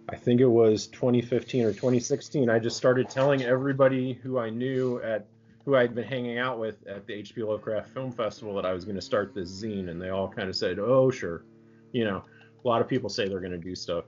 [0.09, 2.49] I think it was 2015 or 2016.
[2.49, 5.27] I just started telling everybody who I knew at
[5.65, 8.85] who I'd been hanging out with at the HP Lovecraft Film Festival that I was
[8.85, 11.43] going to start this zine, and they all kind of said, "Oh, sure."
[11.91, 12.23] You know,
[12.63, 14.05] a lot of people say they're going to do stuff.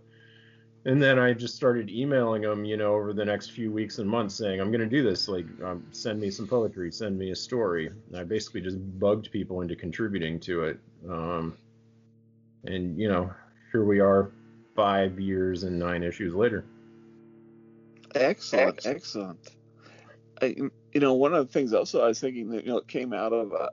[0.86, 4.10] And then I just started emailing them, you know, over the next few weeks and
[4.10, 5.28] months, saying, "I'm going to do this.
[5.28, 9.32] Like, um, send me some poetry, send me a story." And I basically just bugged
[9.32, 10.80] people into contributing to it.
[11.08, 11.58] Um,
[12.66, 13.32] and you know,
[13.72, 14.32] here we are,
[14.76, 16.66] five years and nine issues later.
[18.16, 19.40] Excellent, excellent.
[20.42, 20.56] I,
[20.94, 23.34] you know, one of the things also I was thinking that you know came out
[23.34, 23.70] of uh,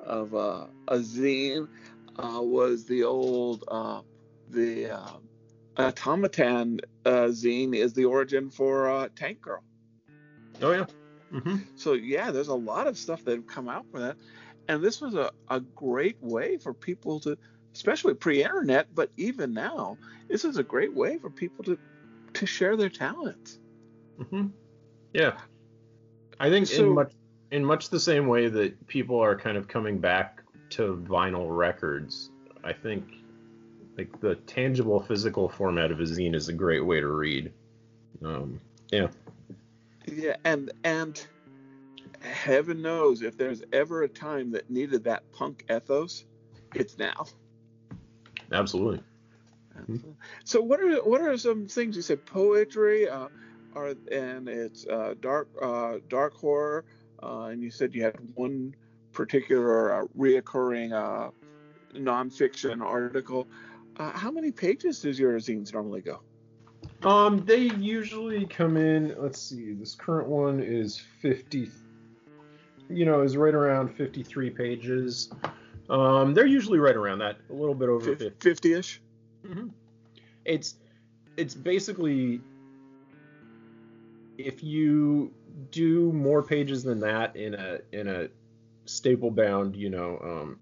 [0.00, 1.68] of uh, a zine
[2.16, 4.00] uh, was the old uh,
[4.50, 5.12] the uh,
[5.76, 9.62] automaton uh, zine is the origin for uh, Tank Girl.
[10.60, 10.86] Oh yeah.
[11.32, 11.56] Mm-hmm.
[11.76, 14.16] So yeah, there's a lot of stuff that have come out for that,
[14.66, 17.36] and this was a, a great way for people to,
[17.74, 21.78] especially pre-internet, but even now, this is a great way for people to
[22.34, 23.58] to share their talents.
[24.18, 24.48] Mm-hmm.
[25.12, 25.38] Yeah,
[26.40, 27.12] I think So- in much
[27.50, 32.30] in much the same way that people are kind of coming back to vinyl records,
[32.62, 33.04] I think
[33.96, 37.50] like the tangible physical format of a zine is a great way to read.
[38.22, 38.60] Um,
[38.92, 39.08] yeah.
[40.06, 41.26] Yeah, and and
[42.20, 46.24] heaven knows if there's ever a time that needed that punk ethos,
[46.74, 47.26] it's now.
[48.52, 49.00] Absolutely.
[50.44, 52.26] So what are what are some things you said?
[52.26, 53.28] Poetry, uh,
[53.74, 56.84] are and it's uh, dark uh, dark horror,
[57.22, 58.74] uh, and you said you had one
[59.12, 61.30] particular uh, reoccurring uh,
[61.94, 63.48] nonfiction article.
[63.96, 66.20] Uh, how many pages does your zines normally go?
[67.02, 69.14] Um, they usually come in.
[69.18, 69.72] Let's see.
[69.72, 71.70] This current one is fifty.
[72.88, 75.30] You know, is right around fifty-three pages.
[75.90, 78.30] Um, they're usually right around that, a little bit over fifty.
[78.40, 79.00] Fifty-ish.
[79.46, 79.68] hmm
[80.44, 80.76] It's
[81.36, 82.40] it's basically
[84.38, 85.34] if you
[85.70, 88.28] do more pages than that in a in a
[88.86, 90.60] staple bound, you know, um,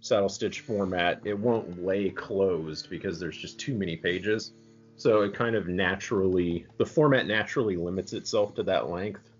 [0.00, 4.52] saddle stitch format, it won't lay closed because there's just too many pages.
[4.96, 9.30] So it kind of naturally the format naturally limits itself to that length.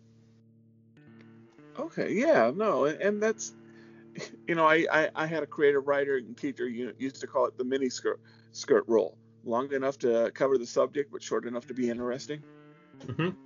[1.79, 3.53] Okay, yeah, no, and, and that's,
[4.49, 7.47] you know, I, I, I had a creative writer and teacher you used to call
[7.47, 8.21] it the mini skirt
[8.53, 9.19] skirt rule.
[9.45, 12.45] long enough to cover the subject but short enough to be interesting.
[13.17, 13.37] hmm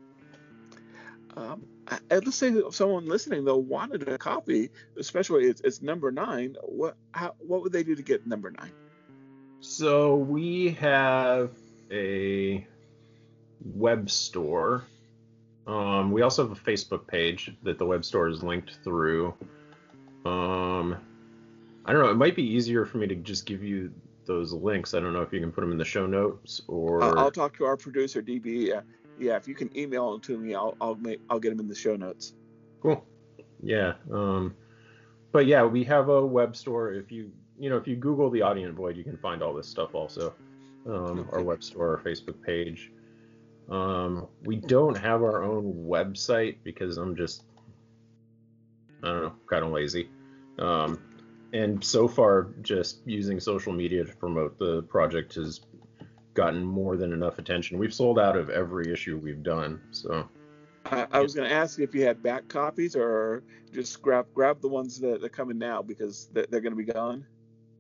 [1.37, 6.57] Um, I- let's say someone listening though wanted a copy, especially it's, it's number nine.
[6.62, 8.72] What how what would they do to get number nine?
[9.61, 11.51] So we have
[11.90, 12.66] a
[13.64, 14.85] web store.
[15.66, 19.35] Um, we also have a Facebook page that the web store is linked through.
[20.25, 20.97] Um,
[21.84, 22.11] I don't know.
[22.11, 23.93] It might be easier for me to just give you
[24.26, 24.95] those links.
[24.95, 27.03] I don't know if you can put them in the show notes or.
[27.03, 28.80] I'll, I'll talk to our producer DB.
[29.19, 31.69] Yeah, if you can email them to me, I'll I'll make I'll get them in
[31.69, 32.33] the show notes.
[32.83, 33.05] Cool.
[33.62, 33.95] Yeah.
[34.12, 34.55] Um,
[35.33, 36.93] but yeah, we have a web store.
[36.93, 39.69] If you you know if you Google the Audient Void, you can find all this
[39.69, 40.35] stuff also.
[40.87, 42.93] Um, our web store, our Facebook page.
[43.69, 47.43] Um, we don't have our own website because I'm just
[49.03, 50.09] I don't know, kind of lazy.
[50.59, 51.01] Um,
[51.53, 55.61] and so far, just using social media to promote the project has
[56.37, 57.78] gotten more than enough attention.
[57.78, 60.28] We've sold out of every issue we've done, so
[60.84, 64.61] I, I was going to ask if you had back copies or just grab grab
[64.61, 67.26] the ones that are coming now because they're, they're going to be gone.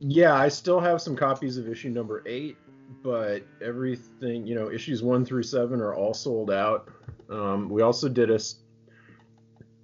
[0.00, 2.56] Yeah, I still have some copies of issue number eight,
[3.02, 6.90] but everything, you know, issues one through seven are all sold out.
[7.30, 8.38] Um, we also did a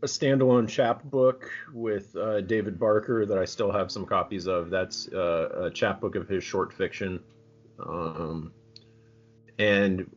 [0.02, 4.68] a standalone chapbook with uh, David Barker that I still have some copies of.
[4.68, 7.20] That's uh, a chapbook of his short fiction.
[7.78, 8.52] Um,
[9.58, 10.10] and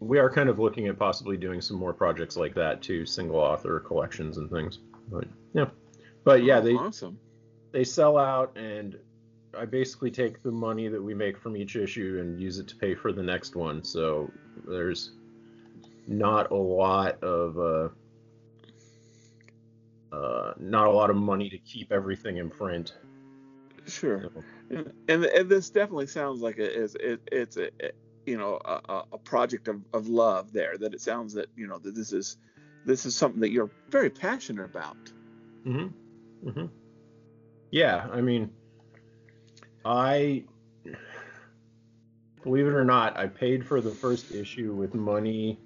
[0.00, 3.36] we are kind of looking at possibly doing some more projects like that too, single
[3.36, 4.78] author collections and things.
[5.10, 5.66] But yeah,
[6.24, 7.18] but yeah, Oh, they awesome.
[7.72, 8.96] they sell out and
[9.58, 12.76] I basically take the money that we make from each issue and use it to
[12.76, 13.82] pay for the next one.
[13.84, 14.30] So
[14.66, 15.10] there's
[16.06, 17.88] not a lot of uh,
[20.16, 22.94] uh, not a lot of money to keep everything in print.
[23.86, 24.22] Sure.
[24.22, 27.70] So, And, and and this definitely sounds like it is it, it's a
[28.30, 28.80] you know a,
[29.12, 32.36] a- project of, of love there that it sounds that you know that this is
[32.84, 34.96] this is something that you're very passionate about.
[35.64, 35.88] hmm
[36.42, 36.66] hmm
[37.70, 38.50] Yeah, I mean,
[39.84, 40.44] I
[42.42, 45.58] believe it or not, I paid for the first issue with money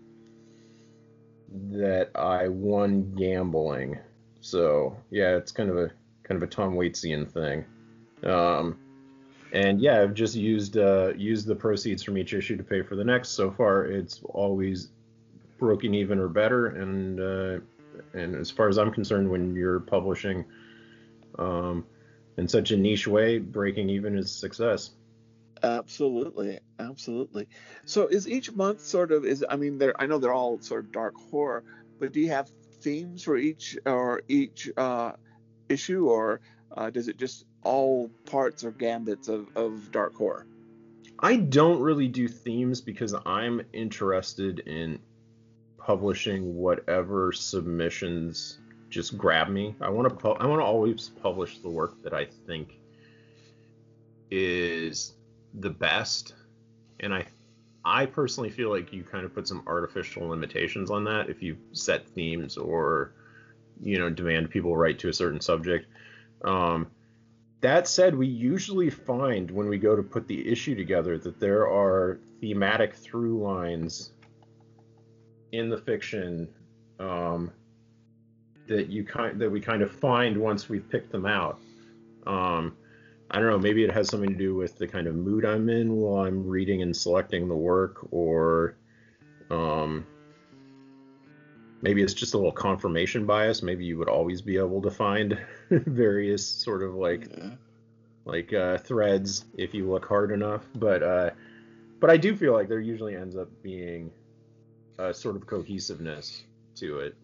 [1.71, 3.99] that I won gambling.
[4.41, 5.91] So yeah, it's kind of a
[6.27, 7.67] kind of a Tom Waitsian thing.
[8.29, 8.79] Um,
[9.55, 12.97] and yeah, I've just used uh, used the proceeds from each issue to pay for
[12.97, 13.31] the next.
[13.31, 14.89] So far, it's always
[15.59, 17.65] broken even or better, and uh,
[18.13, 20.45] and as far as I'm concerned, when you're publishing
[21.39, 21.87] um,
[22.37, 24.91] in such a niche way, breaking even is success.
[25.63, 27.47] Absolutely, absolutely.
[27.87, 30.93] So is each month sort of is I mean I know they're all sort of
[30.93, 31.63] dark horror,
[32.01, 32.51] but do you have
[32.83, 35.13] themes for each or each uh,
[35.69, 36.41] issue or
[36.77, 40.47] uh, does it just all parts or gambits of, of dark horror?
[41.19, 44.99] I don't really do themes because I'm interested in
[45.79, 48.59] publishing whatever submissions
[48.91, 49.75] just grab me.
[49.81, 52.79] I want to pu- I want to always publish the work that I think
[54.31, 55.15] is
[55.55, 56.35] the best,
[57.01, 57.27] and I
[57.85, 61.57] I personally feel like you kind of put some artificial limitations on that if you
[61.73, 63.13] set themes or
[63.81, 65.87] you know demand people write to a certain subject.
[66.45, 66.91] Um,
[67.61, 71.67] that said, we usually find when we go to put the issue together that there
[71.67, 74.13] are thematic through lines
[75.53, 76.49] in the fiction
[76.99, 77.51] um,
[78.67, 81.59] that you kind that we kind of find once we've picked them out.
[82.27, 82.77] Um,
[83.31, 85.69] I don't know, maybe it has something to do with the kind of mood I'm
[85.69, 88.77] in while I'm reading and selecting the work, or
[89.51, 90.07] um,
[91.85, 93.63] maybe it's just a little confirmation bias.
[93.63, 95.39] Maybe you would always be able to find
[95.71, 97.51] various sort of like Yeah.
[98.25, 100.67] like uh, threads if you look hard enough.
[100.75, 101.31] But uh,
[102.01, 104.11] but I do feel like there usually ends up being
[104.99, 106.43] a sort of cohesiveness
[106.77, 107.15] to it,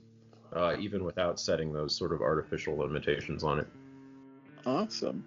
[0.54, 3.66] uh, even without setting those sort of artificial limitations on it.
[4.66, 5.24] Awesome.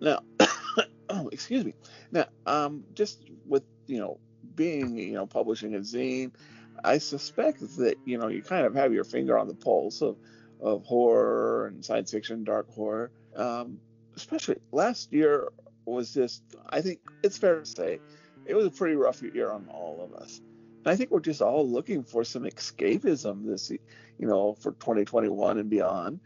[0.00, 0.20] Now,
[1.08, 1.72] oh, excuse me.
[2.12, 4.18] Now, um, just with you know
[4.54, 6.32] being you know publishing a zine,
[6.84, 10.16] I suspect that you know you kind of have your finger on the pulse of
[10.60, 13.10] of horror and science fiction, dark horror.
[13.34, 13.78] Um,
[14.16, 15.48] especially last year
[15.84, 18.00] was just, I think it's fair to say,
[18.44, 20.40] it was a pretty rough year on all of us.
[20.84, 25.58] And I think we're just all looking for some escapism this, you know, for 2021
[25.58, 26.20] and beyond.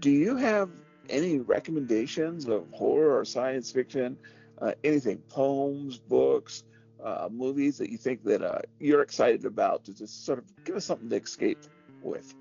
[0.00, 0.70] Do you have
[1.08, 4.16] any recommendations of horror or science fiction,
[4.60, 6.64] uh, anything, poems, books,
[7.04, 10.76] uh, movies that you think that uh, you're excited about to just sort of give
[10.76, 11.58] us something to escape
[12.02, 12.34] with?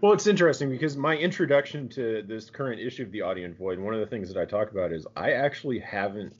[0.00, 3.94] Well, it's interesting because my introduction to this current issue of the Audient Void, one
[3.94, 6.34] of the things that I talk about is I actually haven't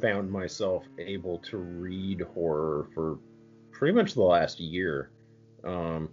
[0.00, 3.18] found myself able to read horror for
[3.72, 5.10] pretty much the last year.
[5.64, 6.08] Um,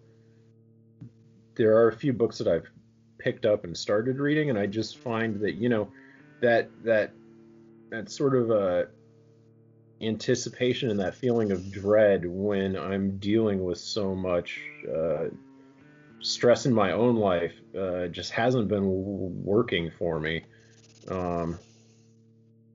[1.55, 2.69] there are a few books that I've
[3.19, 5.89] picked up and started reading, and I just find that you know
[6.41, 7.11] that that
[7.89, 8.83] that sort of uh,
[10.07, 14.59] anticipation and that feeling of dread when I'm dealing with so much.
[14.93, 15.25] Uh,
[16.23, 20.43] stress in my own life uh, just hasn't been working for me.
[21.09, 21.59] Um,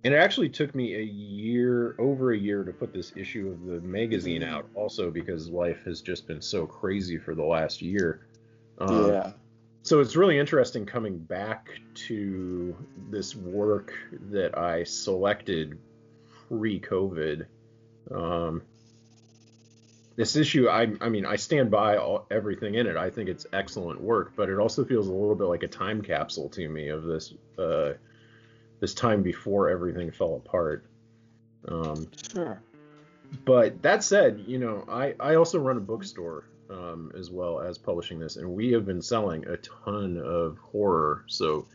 [0.05, 3.66] and it actually took me a year, over a year, to put this issue of
[3.66, 4.68] the magazine out.
[4.74, 8.26] Also because life has just been so crazy for the last year.
[8.79, 9.33] Um, yeah.
[9.83, 12.76] So it's really interesting coming back to
[13.11, 13.93] this work
[14.31, 15.79] that I selected
[16.49, 17.47] pre-COVID.
[18.11, 18.63] Um,
[20.17, 22.97] this issue, I, I mean, I stand by all, everything in it.
[22.97, 26.03] I think it's excellent work, but it also feels a little bit like a time
[26.03, 27.93] capsule to me of this uh,
[28.81, 30.85] this time before everything fell apart.
[31.67, 32.61] Um, Sure.
[33.45, 37.79] but that said, you know, I, I also run a bookstore um, as well as
[37.79, 41.25] publishing this, and we have been selling a ton of horror.
[41.29, 41.67] So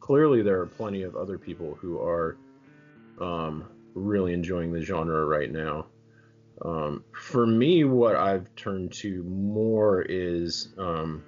[0.00, 2.36] clearly, there are plenty of other people who are
[3.20, 5.86] um, really enjoying the genre right now.
[6.64, 11.24] Um, for me, what I've turned to more is, um,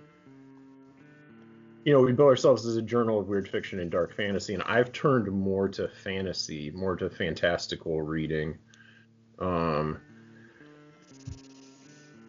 [1.85, 4.63] you know, we bill ourselves as a journal of weird fiction and dark fantasy, and
[4.63, 8.59] I've turned more to fantasy, more to fantastical reading.
[9.39, 10.01] Um,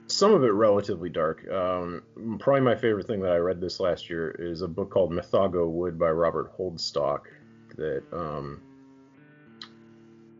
[0.08, 1.48] some of it relatively dark.
[1.50, 2.04] Um,
[2.40, 5.70] probably my favorite thing that I read this last year is a book called Mythago
[5.70, 7.22] Wood by Robert Holdstock
[7.76, 8.62] that um,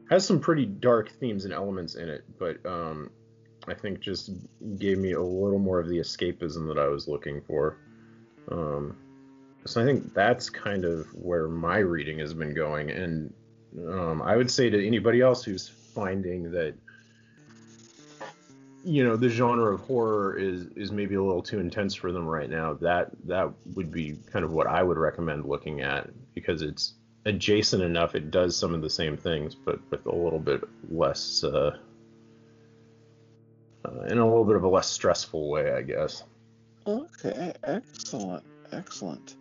[0.10, 3.10] has some pretty dark themes and elements in it, but um,
[3.68, 4.32] I think just
[4.78, 7.78] gave me a little more of the escapism that I was looking for.
[8.52, 8.98] Um,
[9.66, 13.34] so I think that's kind of where my reading has been going, and
[13.90, 16.76] um, I would say to anybody else who's finding that
[18.84, 22.28] you know the genre of horror is is maybe a little too intense for them
[22.28, 26.62] right now that that would be kind of what i would recommend looking at because
[26.62, 26.94] it's
[27.26, 31.44] adjacent enough it does some of the same things but with a little bit less
[31.44, 31.76] uh,
[33.86, 36.24] uh, in a little bit of a less stressful way i guess
[36.88, 39.38] Okay, excellent, excellent.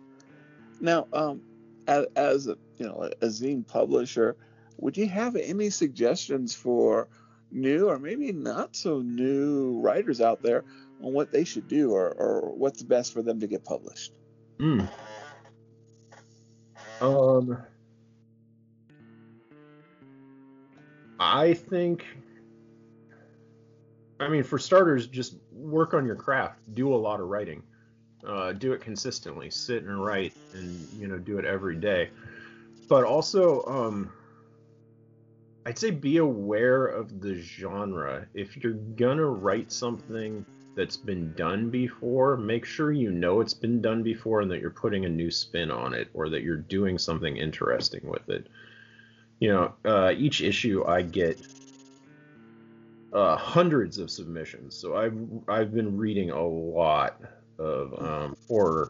[0.81, 1.41] Now, um,
[1.87, 4.35] as, as a you know a zine publisher,
[4.77, 7.07] would you have any suggestions for
[7.51, 10.63] new or maybe not so new writers out there
[11.03, 14.11] on what they should do or, or what's best for them to get published?
[14.59, 14.89] Mm.
[16.99, 17.57] Um,
[21.19, 22.05] I think.
[24.19, 26.59] I mean, for starters, just work on your craft.
[26.73, 27.61] Do a lot of writing.
[28.25, 29.49] Uh, do it consistently.
[29.49, 32.09] Sit and write, and you know, do it every day.
[32.87, 34.11] But also, um,
[35.65, 38.27] I'd say be aware of the genre.
[38.33, 40.45] If you're gonna write something
[40.75, 44.69] that's been done before, make sure you know it's been done before and that you're
[44.69, 48.47] putting a new spin on it or that you're doing something interesting with it.
[49.39, 51.39] You know, uh, each issue I get
[53.13, 55.17] uh, hundreds of submissions, so I've
[55.47, 57.21] I've been reading a lot
[57.59, 58.89] of um, horror,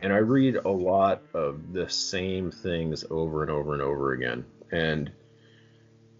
[0.00, 4.44] and I read a lot of the same things over and over and over again,
[4.70, 5.10] and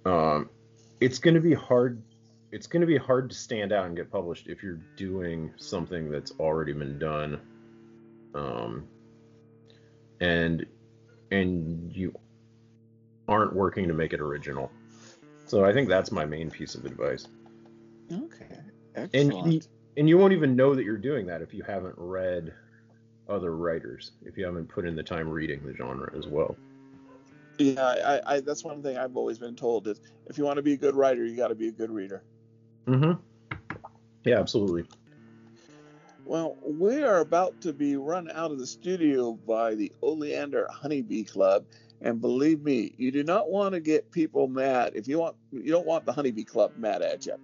[0.04, 0.48] um,
[1.00, 2.02] it's going to be hard
[2.50, 6.10] it's going to be hard to stand out and get published if you're doing something
[6.10, 7.40] that's already been done.
[8.34, 8.86] Um,
[10.20, 10.66] and
[11.30, 12.14] and you
[13.28, 14.70] aren't working to make it original.
[15.46, 17.26] So i think that's my main piece of advice.
[18.12, 18.46] Okay,
[18.94, 19.52] and excellent.
[19.52, 19.60] you,
[19.96, 22.52] and you won't even know that you're doing that if you haven't read
[23.28, 26.56] other writers if you haven't put in the time reading the genre as well.
[27.58, 30.62] Yeah, I, I, that's one thing I've always been told is if you want to
[30.62, 32.22] be a good writer, you got to be a good reader.
[32.86, 33.12] mm-hmm.
[34.24, 34.84] Yeah absolutely.
[36.24, 41.24] Well, we are about to be run out of the studio by the Oleander Honeybee
[41.24, 41.64] Club,
[42.00, 44.92] and believe me, you do not want to get people mad.
[44.94, 47.34] If you want, you don't want the Honeybee Club mad at you.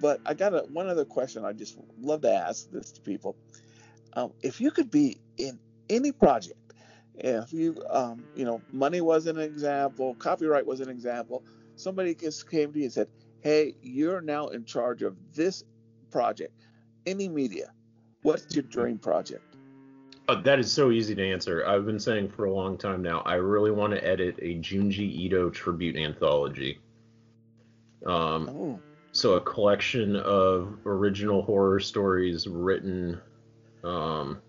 [0.00, 1.44] But I got a, one other question.
[1.44, 3.36] I just love to ask this to people.
[4.14, 6.58] Um, if you could be in any project,
[7.14, 11.44] if you, um, you know, money was an example, copyright was an example.
[11.76, 13.08] Somebody just came to you and said,
[13.40, 15.62] "Hey, you're now in charge of this
[16.10, 16.66] project,
[17.06, 17.72] any media.
[18.22, 19.51] What's your dream project?"
[20.28, 21.66] Uh, that is so easy to answer.
[21.66, 23.20] I've been saying for a long time now.
[23.20, 26.78] I really want to edit a Junji Ito tribute anthology.
[28.06, 28.80] Um, Oh,
[29.12, 33.20] so a collection of original horror stories written,
[33.84, 34.42] um,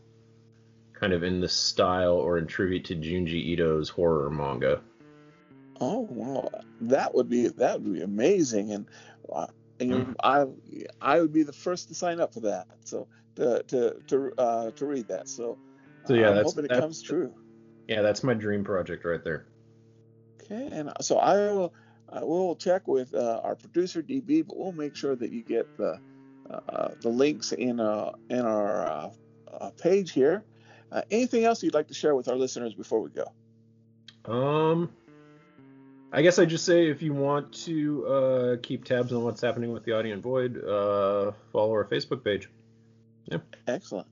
[0.93, 4.82] kind of in the style or in tribute to Junji Ito's horror manga.
[5.82, 6.49] oh, wow,
[6.82, 8.88] that would be that would be amazing, and,
[9.32, 9.47] uh,
[9.80, 10.45] and know, I
[11.01, 12.67] I would be the first to sign up for that.
[12.86, 15.28] So to to to uh, to read that.
[15.28, 15.58] So,
[16.06, 17.34] So, yeah, I'm that's- hoping it that's- comes true.
[17.88, 19.46] Yeah, that's my dream project right there.
[20.42, 21.74] Okay, and uh, so I will
[22.10, 25.78] uh, we'll check with uh, our producer DB, but we'll make sure that you get
[25.78, 26.00] the
[26.50, 29.10] uh, the links in uh, in our uh,
[29.60, 30.44] uh, page here.
[30.92, 33.26] Uh, anything else you'd like to share with our listeners before we go?
[34.32, 34.92] Um,
[36.12, 39.72] I guess I just say if you want to uh, keep tabs on what's happening
[39.74, 42.48] with the Audient Void, uh, follow our Facebook page.
[43.67, 44.07] Excellent.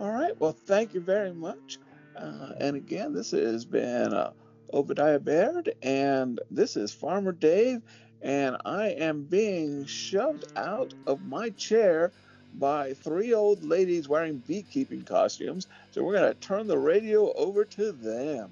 [0.00, 0.38] All right.
[0.40, 1.78] Well, thank you very much.
[2.16, 4.32] Uh, and again, this has been uh,
[4.72, 7.82] Obadiah Baird, and this is Farmer Dave,
[8.22, 12.12] and I am being shoved out of my chair
[12.54, 15.66] by three old ladies wearing beekeeping costumes.
[15.90, 18.50] So we're going to turn the radio over to them.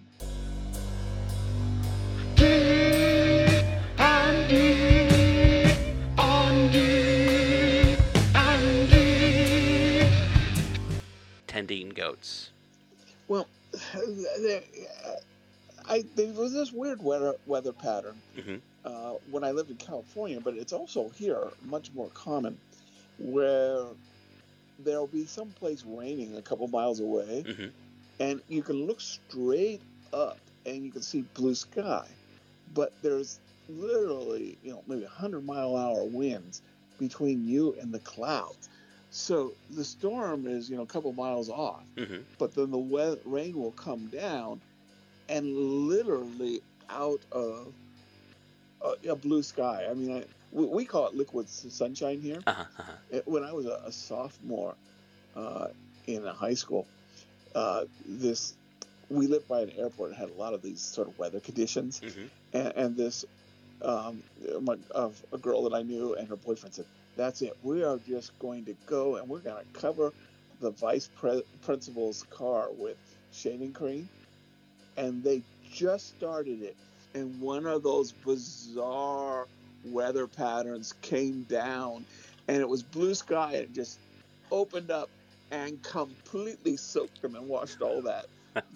[11.66, 12.50] Boats?
[13.28, 13.48] Well,
[14.40, 14.62] there,
[15.86, 18.62] I there was this weird weather weather pattern Mhm.
[18.84, 22.60] uh, when I lived in California, but it's also here much more common,
[23.18, 23.96] where
[24.78, 27.72] there'll be some place raining a couple miles away, Mhm.
[28.20, 32.16] and you can look straight up and you can see blue sky,
[32.74, 36.62] but there's literally you know maybe 100 mile hour winds
[36.98, 38.68] between you and the clouds.
[39.18, 43.16] So the storm is you know a couple miles off hmm but then the we-
[43.24, 44.60] rain will come down
[45.28, 46.60] and literally
[46.90, 47.74] out of
[48.82, 49.86] a, a blue sky.
[49.90, 52.40] I mean, I, we, we call it liquid sunshine here.
[52.46, 52.92] Uh-huh, uh-huh.
[53.10, 54.76] It- when I was a, a sophomore
[55.34, 55.68] uh,
[56.06, 56.88] in a high school,
[57.54, 58.54] uh, this
[59.08, 62.00] we lived by an airport and had a lot of these sort of weather conditions,
[62.00, 62.30] Mhm.
[62.52, 63.24] and, and this
[63.82, 64.22] um,
[64.62, 66.86] my, of a girl that I knew and her boyfriend said,
[67.16, 67.52] "That's it.
[67.62, 70.12] We are just going to go and we're going to cover
[70.60, 72.96] the vice pre- principal's car with
[73.32, 74.08] shaving cream."
[74.96, 75.42] And they
[75.72, 76.76] just started it,
[77.14, 79.46] and one of those bizarre
[79.84, 82.06] weather patterns came down,
[82.48, 83.52] and it was blue sky.
[83.54, 83.98] And it just
[84.50, 85.10] opened up
[85.50, 88.26] and completely soaked them and washed all that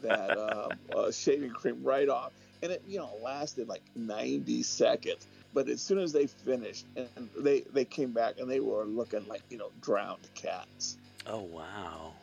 [0.03, 2.32] that um, uh, shaving cream right off.
[2.62, 5.26] And it, you know, lasted like 90 seconds.
[5.53, 9.26] But as soon as they finished, and they they came back and they were looking
[9.26, 10.98] like you know drowned cats.
[11.26, 12.14] Oh wow.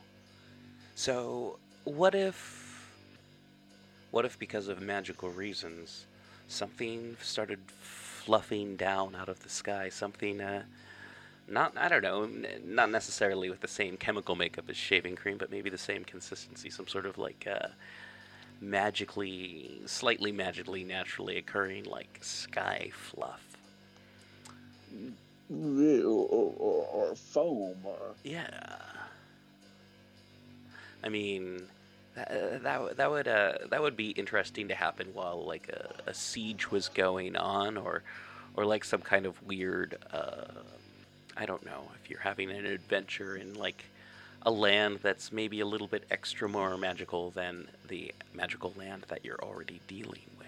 [0.96, 2.92] So what if
[4.12, 6.06] what if because of magical reasons
[6.48, 10.64] something started fluffing down out of the sky, something uh
[11.48, 12.30] not I don't know,
[12.66, 16.70] not necessarily with the same chemical makeup as shaving cream, but maybe the same consistency,
[16.70, 17.70] some sort of like uh
[18.62, 23.42] magically slightly magically naturally occurring like sky fluff.
[25.50, 25.56] Or,
[26.04, 28.50] or, or foam, or Yeah.
[31.04, 31.64] I mean,
[32.16, 36.10] that that, would- that would uh, that would be interesting to happen while like a,
[36.10, 38.04] a siege was going on, or
[38.56, 39.98] or like some kind of weird.
[40.12, 40.46] Uh,
[41.38, 43.86] I don't know if you're having an adventure in like
[44.48, 49.26] a land that's maybe a little bit extra more magical than the magical land that
[49.26, 50.48] you're already dealing with.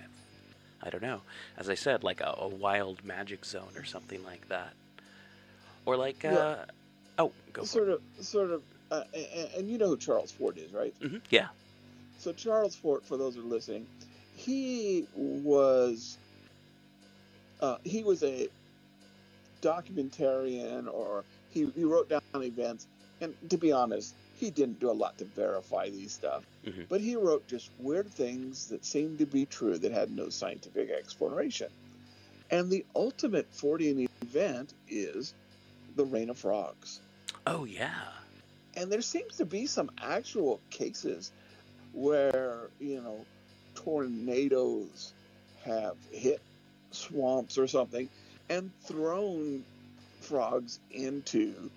[0.81, 1.21] I don't know.
[1.57, 4.71] As I said, like a, a wild magic zone or something like that,
[5.85, 6.65] or like uh, Yeah.
[7.17, 8.63] oh, go for sort of, sort of.
[8.89, 10.93] Uh, and, and you know who Charles Fort is, right?
[11.01, 11.07] it.
[11.09, 11.47] hmm Yeah.
[12.19, 13.85] So Charles Fort, for those who are listening,
[14.33, 16.17] he was
[17.59, 18.47] uh, he was a
[19.61, 22.87] documentarian, or he, he wrote down events.
[23.21, 26.87] And to be honest, he didn't do a lot to verify these stuff, Mhm.
[26.87, 30.89] but he wrote just weird things that seemed to be true that had no scientific
[30.89, 31.69] explanation.
[32.49, 35.33] And the ultimate Fortean event is
[35.95, 37.01] the rain of frogs.
[37.45, 38.13] Oh yeah.
[38.75, 41.31] And there seems to be some actual cases
[41.93, 43.25] where, you know,
[43.75, 45.13] tornadoes
[45.63, 46.41] have hit
[46.91, 48.09] swamps or something
[48.49, 49.63] and thrown
[50.21, 51.69] frogs into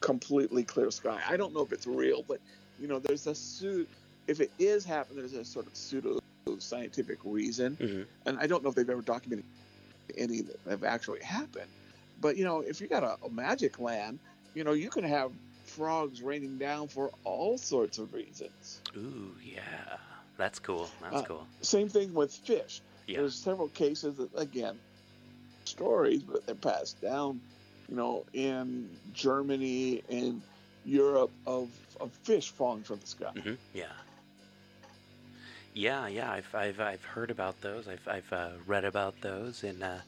[0.00, 1.20] completely clear sky.
[1.28, 2.40] I don't know if it's real, but,
[2.78, 3.88] you know, there's a suit.
[4.26, 6.18] If it is happening, there's a sort of pseudo
[6.58, 7.76] scientific reason.
[7.76, 9.44] hmm And I don't know if they've ever documented
[10.16, 11.70] any that have actually happened.
[12.20, 14.20] But, you know, if you got a, a magic land,
[14.54, 15.30] you know, you can have
[15.64, 18.80] frogs raining down for all sorts of reasons.
[18.96, 19.96] Ooh yeah.
[20.36, 20.88] That's cool.
[21.00, 21.46] That's Uh, cool.
[21.62, 22.80] Same thing with fish.
[23.06, 23.18] Yeah.
[23.18, 24.78] There's several cases that, again,
[25.66, 27.40] stories, but they're passed down,
[27.88, 30.42] you know, in Germany and
[30.84, 31.68] Europe of,
[32.00, 33.30] of fish falling from the sky.
[33.34, 33.86] hmm Yeah.
[35.74, 36.30] Yeah, yeah.
[36.32, 37.86] I've I've I've heard about those.
[37.88, 40.00] I've I've uh, read about those in uh,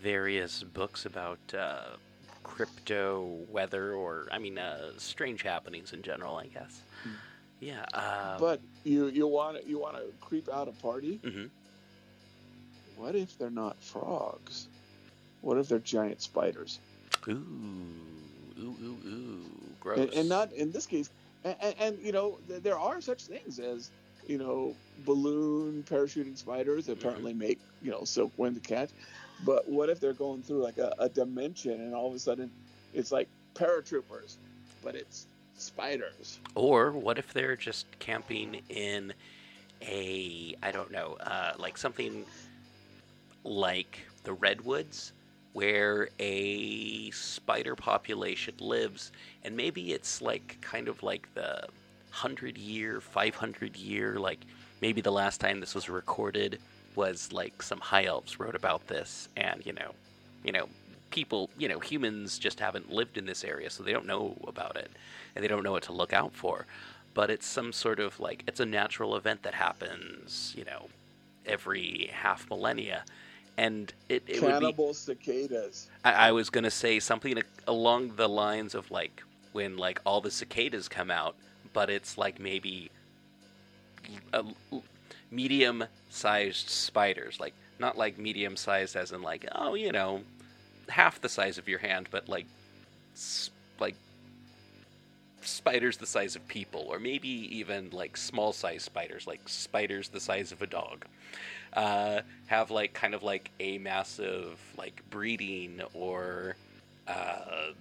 [0.00, 1.96] various books about uh,
[2.44, 6.36] crypto weather, or I mean, uh, strange happenings in general.
[6.36, 6.82] I guess.
[7.06, 7.14] Mm.
[7.60, 7.84] Yeah.
[7.92, 11.18] Uh, But you you want to you want to creep out a party?
[11.24, 11.50] mhm.
[12.94, 14.68] What if they're not frogs?
[15.40, 16.78] What if they're giant spiders?
[17.28, 17.32] Ooh,
[18.58, 19.44] ooh, ooh, ooh.
[19.80, 19.98] Gross.
[19.98, 21.10] And, and not in this case.
[21.44, 23.90] And, and, and you know, th- there are such things as
[24.26, 28.90] you know balloon parachuting spiders that apparently make you know silk silkworm to catch.
[29.44, 32.50] But what if they're going through like a, a dimension and all of a sudden
[32.92, 34.36] it's like paratroopers,
[34.82, 36.38] but it's spiders?
[36.54, 39.14] Or what if they're just camping in
[39.82, 42.26] a I don't know, uh, like something
[43.44, 45.12] like the redwoods,
[45.52, 49.12] where a spider population lives,
[49.44, 51.66] and maybe it's like kind of like the
[52.10, 54.40] hundred year, five hundred year, like
[54.80, 56.60] maybe the last time this was recorded
[56.96, 59.92] was like some high elves wrote about this, and you know,
[60.44, 60.68] you know,
[61.10, 64.76] people, you know, humans just haven't lived in this area, so they don't know about
[64.76, 64.90] it,
[65.34, 66.66] and they don't know what to look out for.
[67.14, 70.88] but it's some sort of like it's a natural event that happens, you know,
[71.46, 73.04] every half millennia,
[73.60, 74.52] and it, it would be.
[74.52, 75.90] Cannibal cicadas.
[76.02, 80.30] I, I was gonna say something along the lines of like when like all the
[80.30, 81.36] cicadas come out,
[81.74, 82.90] but it's like maybe
[84.32, 84.44] a
[85.30, 90.22] medium-sized spiders, like not like medium-sized as in like oh you know
[90.88, 92.46] half the size of your hand, but like
[93.78, 93.94] like
[95.42, 100.20] spiders the size of people, or maybe even like small size spiders, like spiders the
[100.20, 101.04] size of a dog,
[101.72, 106.56] uh, have like kind of like a massive like breeding or
[107.06, 107.72] uh,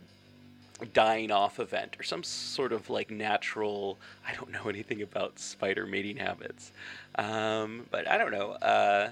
[0.94, 3.98] dying off event or some sort of like natural.
[4.28, 6.72] I don't know anything about spider mating habits,
[7.16, 8.52] um, but I don't know.
[8.52, 9.12] Uh,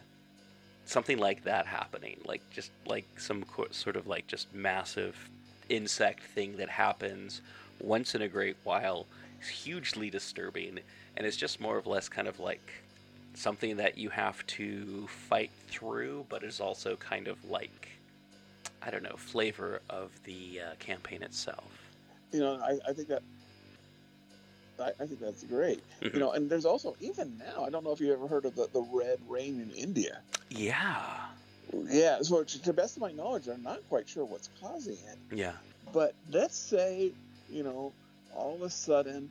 [0.85, 5.29] something like that happening, like just like some co- sort of like just massive
[5.69, 7.41] insect thing that happens
[7.79, 9.05] once in a great while
[9.41, 10.79] is hugely disturbing
[11.15, 12.83] and it's just more or less kind of like
[13.37, 17.89] something that you have to fight through but is also kind of like
[18.81, 21.71] i don't know flavor of the uh, campaign itself
[22.33, 23.21] You know, I, I think that.
[24.79, 25.81] I, I think that's great.
[26.01, 26.13] Mhm.
[26.13, 27.63] You know, and there's also even now.
[27.65, 30.19] I don't know if you ever heard of the, the red rain in India.
[30.49, 31.17] yeah
[31.89, 35.17] Yeah, so to the best of my knowledge, I'm not quite sure what's causing it.
[35.31, 35.53] yeah
[35.93, 37.11] But let's say,
[37.49, 37.93] you know,
[38.35, 39.29] all of a sudden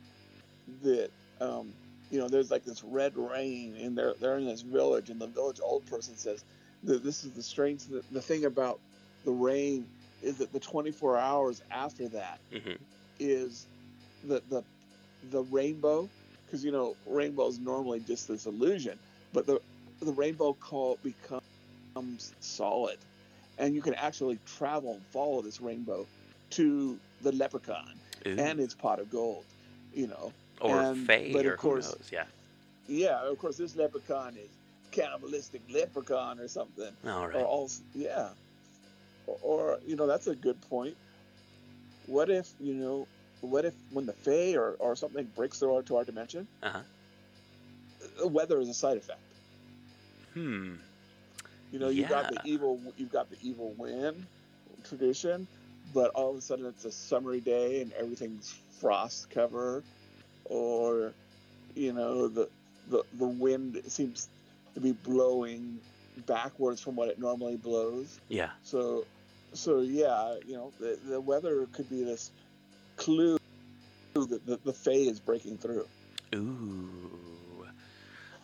[0.83, 1.71] that, um,
[2.09, 5.27] you know, there's like this red rain, and they're they're in this village, and the
[5.27, 6.45] village old person says
[6.83, 7.85] this is the strange.
[7.85, 8.81] The, the thing about
[9.23, 9.91] the rain
[10.21, 12.75] is that the 24 hours after that hmm
[13.19, 13.67] is
[14.23, 14.63] the the
[15.23, 16.11] the rainbow,
[16.45, 18.99] because you know rainbow is normally just this illusion,
[19.33, 19.61] but the
[20.01, 21.41] the rainbow call becomes
[22.39, 22.97] solid,
[23.57, 26.09] and you can actually travel and follow this rainbow
[26.51, 28.01] to the leprechaun
[28.37, 29.47] and its pot of gold.
[29.91, 32.25] You know, or and- Fae, but of or who course- knows yeah
[32.89, 33.19] yeah.
[33.29, 34.49] Of course, this leprechaun is
[34.91, 38.29] cannibalistic leprechaun or something, all or right all yeah,
[39.27, 40.95] or, or you know that's a good point.
[42.05, 43.07] What if you know?
[43.41, 46.79] What if when the Fae or, or something breaks through to our dimension, Uh-huh.
[48.17, 49.19] the weather is a side effect.
[50.33, 50.75] hmm
[51.71, 54.25] You know, you've got the evil, you've got the evil wind
[54.85, 55.45] tradition,
[55.93, 59.83] but all of a sudden it's a summery day and everything's frost cover,
[60.49, 61.13] or
[61.75, 62.49] you know the
[62.87, 64.29] the the wind seems
[64.73, 65.79] to be blowing
[66.25, 68.19] backwards from what it normally blows.
[68.29, 69.05] yeah So,
[69.53, 72.31] so yeah, you know, the, the weather could be this
[72.95, 73.37] clue
[74.15, 75.85] that the, the Fae is breaking through.
[76.35, 77.65] Ooh.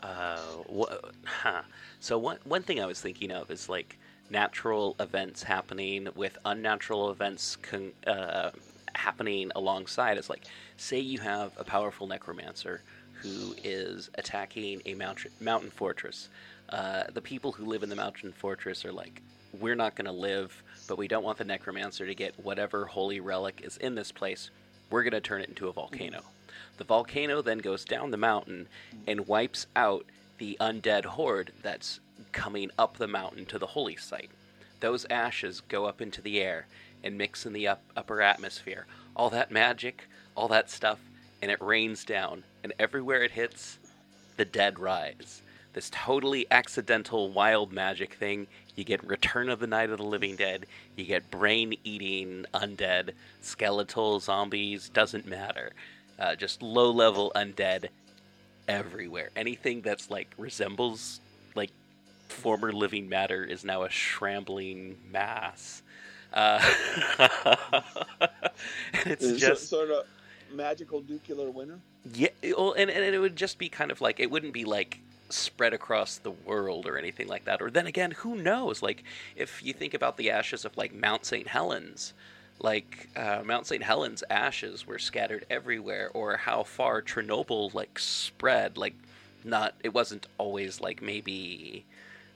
[0.01, 0.95] Uh,
[1.25, 1.61] huh.
[1.99, 3.97] So one one thing I was thinking of is like
[4.29, 8.51] natural events happening with unnatural events con- uh,
[8.95, 10.17] happening alongside.
[10.17, 10.43] It's like,
[10.77, 12.81] say you have a powerful necromancer
[13.13, 16.29] who is attacking a mountain mountain fortress.
[16.69, 19.21] Uh, the people who live in the mountain fortress are like,
[19.59, 23.19] we're not going to live, but we don't want the necromancer to get whatever holy
[23.19, 24.49] relic is in this place.
[24.89, 26.21] We're going to turn it into a volcano.
[26.77, 28.67] The volcano then goes down the mountain
[29.07, 30.05] and wipes out
[30.39, 31.99] the undead horde that's
[32.31, 34.31] coming up the mountain to the holy site.
[34.79, 36.67] Those ashes go up into the air
[37.03, 38.85] and mix in the up, upper atmosphere.
[39.15, 40.99] All that magic, all that stuff,
[41.41, 42.43] and it rains down.
[42.63, 43.79] And everywhere it hits,
[44.37, 45.41] the dead rise.
[45.73, 48.47] This totally accidental wild magic thing.
[48.75, 50.65] You get Return of the Night of the Living Dead.
[50.95, 55.73] You get brain eating undead, skeletal zombies, doesn't matter.
[56.17, 57.89] Uh, just low level undead
[58.67, 59.29] everywhere.
[59.35, 61.19] Anything that's like resembles
[61.55, 61.71] like
[62.29, 65.82] former living matter is now a shambling mass.
[66.33, 66.59] Uh,
[69.05, 70.05] it's It's just sort of
[70.49, 71.79] magical nuclear winter.
[72.13, 74.99] yeah, well, and, and it would just be kind of like it wouldn't be like
[75.29, 77.61] spread across the world or anything like that.
[77.61, 78.81] Or then again, who knows?
[78.81, 79.03] Like
[79.35, 81.47] if you think about the ashes of like Mount St.
[81.47, 82.13] Helens,
[82.59, 83.83] like uh, Mount St.
[83.83, 88.77] Helens ashes were scattered everywhere, or how far Chernobyl like spread.
[88.77, 88.95] Like
[89.43, 91.85] not, it wasn't always like maybe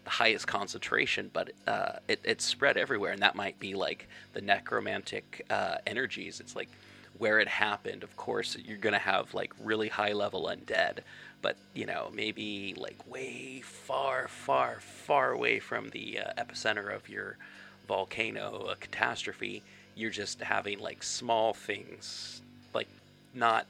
[0.08, 4.39] the highest concentration, but uh, it, it spread everywhere, and that might be like the
[4.39, 6.39] necromantic uh, energies.
[6.39, 6.70] It's like
[7.18, 8.03] where it happened.
[8.03, 10.99] Of course, you're gonna have like really high level undead,
[11.41, 17.10] but you know maybe like way far, far, far away from the uh, epicenter of
[17.10, 17.36] your
[17.86, 19.62] volcano, a catastrophe.
[19.93, 22.41] You're just having like small things,
[22.74, 22.88] like
[23.34, 23.68] not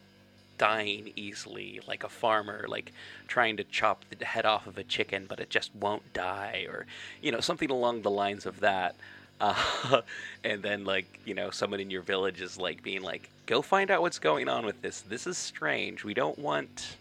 [0.58, 2.92] dying easily, like a farmer, like
[3.28, 6.86] trying to chop the head off of a chicken, but it just won't die, or
[7.22, 8.96] you know something along the lines of that.
[9.40, 10.02] Uh,
[10.44, 13.92] and then like you know someone in your village is like being like, "Go find
[13.92, 15.02] out what's going on with this.
[15.02, 16.04] This is strange.
[16.04, 16.98] We don't want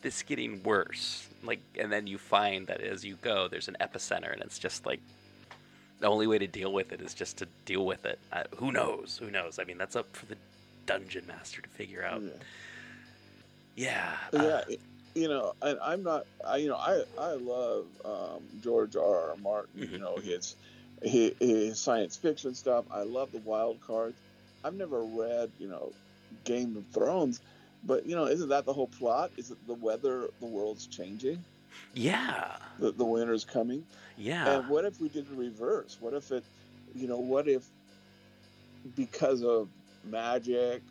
[0.00, 4.32] this getting worse." Like, and then you find that as you go, there's an epicenter,
[4.32, 5.00] and it's just like
[6.00, 8.18] the only way to deal with it is just to deal with it.
[8.32, 9.18] Uh, who knows?
[9.22, 9.58] Who knows?
[9.58, 10.36] I mean, that's up for the
[10.86, 12.22] dungeon master to figure out.
[12.22, 12.30] Yeah.
[13.76, 14.30] Yeah.
[14.38, 14.62] uh, yeah,
[15.14, 19.30] you know, and I'm not, I, you know, I I love um, George R.
[19.30, 19.36] R.
[19.36, 19.86] Martin.
[19.88, 20.00] You Mhm.
[20.00, 20.56] know, his,
[21.02, 22.86] his his science fiction stuff.
[22.90, 24.22] I love the wild cards.
[24.62, 25.94] I've never read, you know,
[26.44, 27.40] Game of Thrones,
[27.82, 29.32] but you know, isn't that the whole plot?
[29.36, 30.30] Is it the weather?
[30.40, 31.46] The world's changing.
[31.92, 32.58] yeah.
[32.78, 33.86] The, the winter's coming.
[34.16, 34.58] Yeah.
[34.58, 36.00] And what if we did the reverse?
[36.00, 36.46] What if it,
[36.94, 37.70] you know, what if
[38.94, 40.84] because of magic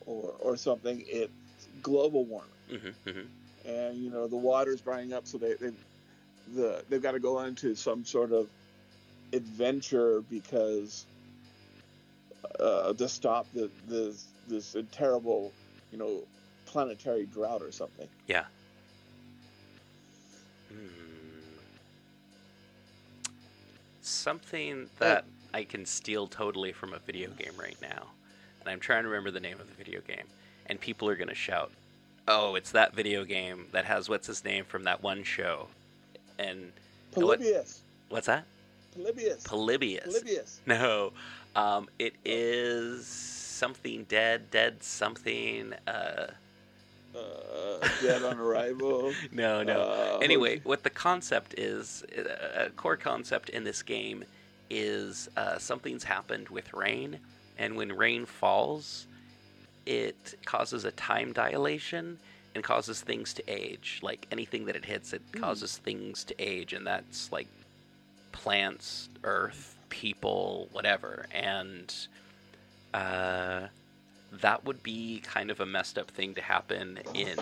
[0.00, 1.34] or or something, it's
[1.80, 2.50] global warming?
[2.68, 3.26] hmm hmm
[3.64, 5.70] and you know the water's drying up, so they they
[6.54, 8.48] the they've got to go into some sort of
[9.32, 11.06] adventure because
[12.60, 15.52] uh, to stop the this this terrible
[15.90, 16.26] you know
[16.66, 18.08] planetary drought or something.
[18.26, 18.44] Yeah.
[20.68, 20.78] Hmm.
[24.00, 28.12] Something that I can steal totally from a video game right now,
[28.60, 30.26] and I'm trying to remember the name of the video game,
[30.66, 31.70] and people are gonna shout,
[32.28, 35.68] "Oh, it's that video game that has what's his name from that one show,"
[36.38, 36.72] and
[37.14, 37.40] What?
[37.40, 38.44] Polybius, what's that?
[38.94, 40.04] Polybius, Polybius.
[40.04, 40.60] Polybius.
[40.66, 41.12] No,
[41.56, 45.72] um, it is something dead, dead something.
[45.86, 46.28] Uh,
[47.14, 49.12] Uh, dead on arrival.
[49.32, 49.82] no, no.
[49.82, 54.24] Uh, anyway, what the concept is, uh, a core concept in this game
[54.70, 57.18] is uh, something's happened with rain,
[57.58, 59.06] and when rain falls,
[59.86, 62.18] it causes a time dilation
[62.54, 64.00] and causes things to age.
[64.02, 67.48] Like anything that it hits, it causes things to age, and that's like
[68.32, 71.26] plants, earth, people, whatever.
[71.32, 71.94] And
[72.94, 73.68] uh,
[74.40, 77.38] that would be kind of a messed up thing to happen in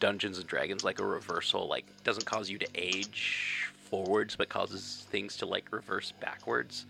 [0.00, 5.06] Dungeons and Dragons, like a reversal, like doesn't cause you to age forwards, but causes
[5.10, 6.86] things to like reverse backwards.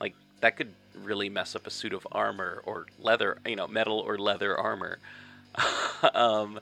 [0.00, 0.72] Like that could
[1.04, 4.98] really mess up a suit of armor or leather, you know, metal or leather armor.
[6.14, 6.60] um,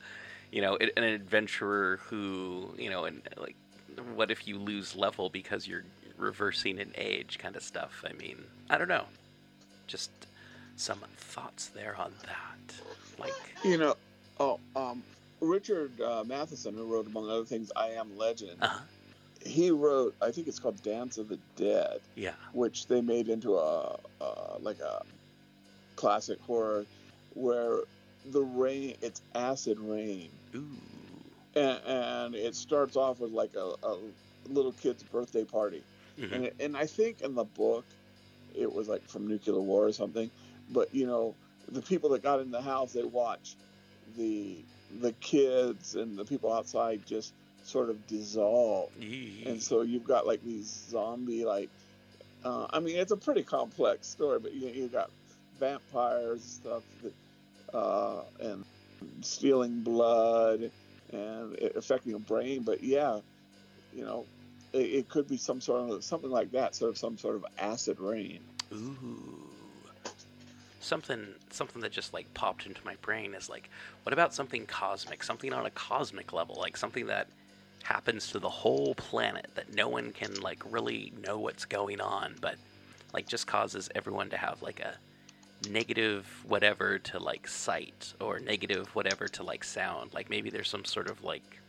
[0.52, 3.56] you know, an adventurer who, you know, and like,
[4.14, 5.84] what if you lose level because you're
[6.18, 8.04] reversing an age, kind of stuff.
[8.08, 9.04] I mean, I don't know.
[9.86, 10.10] Just
[10.76, 12.74] some thoughts there on that.
[13.18, 13.34] Like,
[13.64, 13.96] You know,
[14.40, 15.02] oh, um,
[15.40, 18.78] Richard uh, Matheson, who wrote among other things, "I Am Legend." uh
[19.46, 22.00] He wrote, I think it's called Dance of the Dead.
[22.14, 25.00] yeah, which they made into a uh, like a
[25.96, 26.86] classic horror
[27.30, 27.82] where
[28.24, 30.78] the rain it's acid rain ooh,
[31.54, 34.12] and, and it starts off with like a, a
[34.48, 35.86] little kid's birthday party
[36.18, 36.32] Mhm.
[36.34, 37.86] and, it, and i think in the book
[38.54, 40.30] it was like from nuclear war or something
[40.68, 41.36] but you know
[41.68, 43.56] the people that got in the house they watch
[44.16, 44.66] the
[45.00, 47.34] the kids and the people outside just
[47.66, 49.42] sort of dissolve Yee.
[49.46, 51.68] and so you've got like these zombie like
[52.44, 55.10] uh, i mean it's a pretty complex story but you, you got
[55.58, 58.64] vampires and stuff that uh, and
[59.20, 60.70] stealing blood
[61.12, 63.18] and affecting your brain but yeah
[63.94, 64.24] you know
[64.72, 67.44] it, it could be some sort of something like that sort of some sort of
[67.58, 68.38] acid rain
[68.72, 69.48] Ooh.
[70.80, 73.70] Something something that just like popped into my brain is like,
[74.04, 75.24] what about something cosmic?
[75.24, 77.28] Something on a cosmic level, like something that
[77.86, 82.34] happens to the whole planet that no one can like really know what's going on,
[82.40, 82.56] but
[83.14, 84.96] like just causes everyone to have like a
[85.70, 90.12] negative whatever to like sight or negative whatever to like sound.
[90.12, 91.60] Like maybe there's some sort of like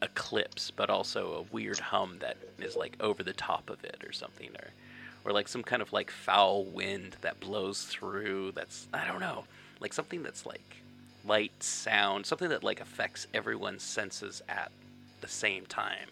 [0.00, 4.12] eclipse, but also a weird hum that is like over the top of it or
[4.12, 4.70] something, or
[5.24, 8.52] or like some kind of like foul wind that blows through.
[8.52, 9.44] That's I don't know,
[9.80, 10.82] like something that's like
[11.26, 14.70] light, sound, something that like affects everyone's senses at
[15.20, 16.08] the same time.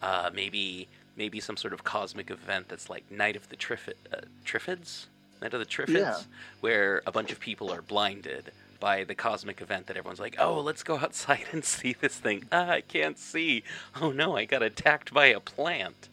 [0.00, 4.20] Uh, maybe maybe some sort of cosmic event that's like Night of the Trifid, uh,
[4.46, 5.06] Triffids,
[5.42, 6.18] Night of the Triffids, Yeah.
[6.60, 8.50] where a bunch of people are blinded
[8.80, 12.44] by the cosmic event that everyone's like, oh, let's go outside and see this thing.
[12.50, 13.62] Ah, I can't see.
[14.00, 16.08] Oh no, I got attacked by a plant.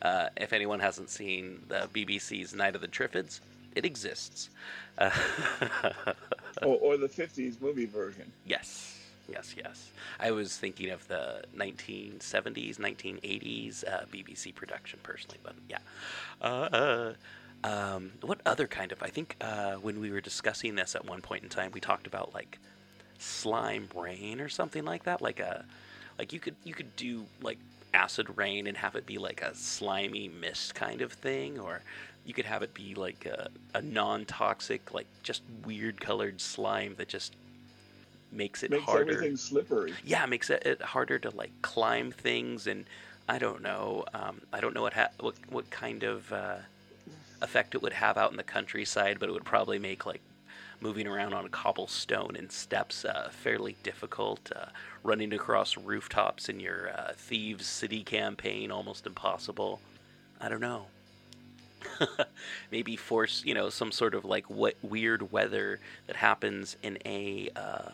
[0.00, 3.40] Uh, if anyone hasn't seen the BBC's Night of the Triffids,
[3.74, 4.50] it exists.
[4.98, 5.10] Uh,
[6.62, 8.98] or, or the 50s movie version yes,
[9.28, 9.90] yes, yes.
[10.20, 15.78] I was thinking of the 1970s, 1980s uh, BBC production personally, but yeah.
[16.40, 17.12] Uh,
[17.64, 19.02] um, what other kind of?
[19.02, 22.06] I think uh, when we were discussing this at one point in time, we talked
[22.06, 22.58] about like
[23.18, 25.22] slime rain or something like that.
[25.22, 25.64] Like a,
[26.18, 27.58] like you could you could do like
[27.94, 31.80] acid rain and have it be like a slimy mist kind of thing, or
[32.24, 37.08] you could have it be like a, a non-toxic, like just weird colored slime that
[37.08, 37.36] just
[38.32, 38.76] makes it harder.
[38.80, 39.12] Makes harder.
[39.12, 39.94] everything slippery.
[40.04, 42.86] Yeah, makes it, it harder to like climb things, and
[43.28, 44.04] I don't know.
[44.14, 46.56] Um, I don't know what ha- what what kind of uh,
[47.42, 50.22] effect it would have out in the countryside, but it would probably make like
[50.80, 54.50] moving around on cobblestone and steps uh, fairly difficult.
[54.54, 54.66] Uh,
[55.02, 59.80] running across rooftops in your uh, Thieves City campaign almost impossible.
[60.40, 60.86] I don't know.
[62.72, 67.50] Maybe force you know some sort of like what weird weather that happens in a
[67.56, 67.90] uh,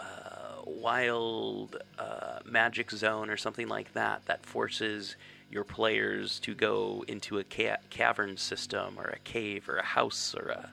[0.00, 5.16] uh, wild uh, magic zone or something like that that forces
[5.50, 10.34] your players to go into a ca- cavern system or a cave or a house
[10.34, 10.70] or a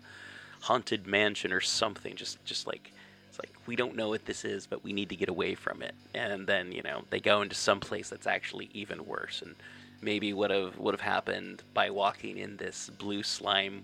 [0.61, 2.15] haunted mansion or something.
[2.15, 2.91] Just just like
[3.29, 5.81] it's like we don't know what this is but we need to get away from
[5.81, 5.95] it.
[6.13, 9.41] And then you know they go into some place that's actually even worse.
[9.41, 9.55] And
[10.01, 13.83] maybe would have would have happened by walking in this blue slime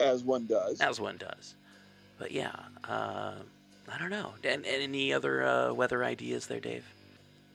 [0.00, 0.80] as one does.
[0.80, 1.54] as one does.
[2.18, 2.54] But yeah,
[2.88, 3.34] uh,
[3.92, 4.32] I don't know.
[4.44, 6.86] And, and any other uh, weather ideas there, Dave?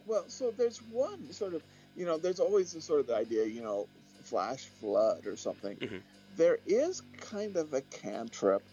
[0.06, 1.64] Well, so there's one sort of,
[1.96, 3.88] you know, there's always the sort of the idea, you know,
[4.24, 5.78] flash flood or something.
[5.78, 6.02] Mhm.
[6.36, 8.64] There is kind of a cantrip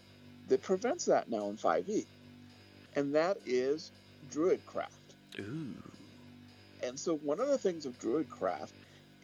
[0.47, 2.05] that prevents that now in 5e,
[2.95, 3.91] and that is
[4.31, 4.87] Druidcraft.
[5.39, 5.75] Ooh.
[6.83, 8.73] And so one of the things of Druidcraft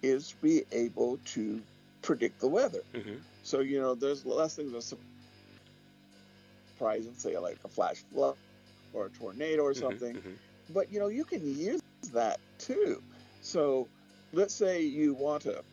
[0.02, 1.62] is to be able to
[2.02, 2.84] predict the weather.
[2.94, 4.84] hmm So, you know, there's less things of
[6.84, 8.36] than, say, like a flash flood
[8.94, 10.16] or a tornado or something.
[10.16, 10.34] hmm
[10.70, 11.82] but you know you can use
[12.14, 13.02] that too.
[13.42, 13.90] So
[14.32, 15.64] let's say you want to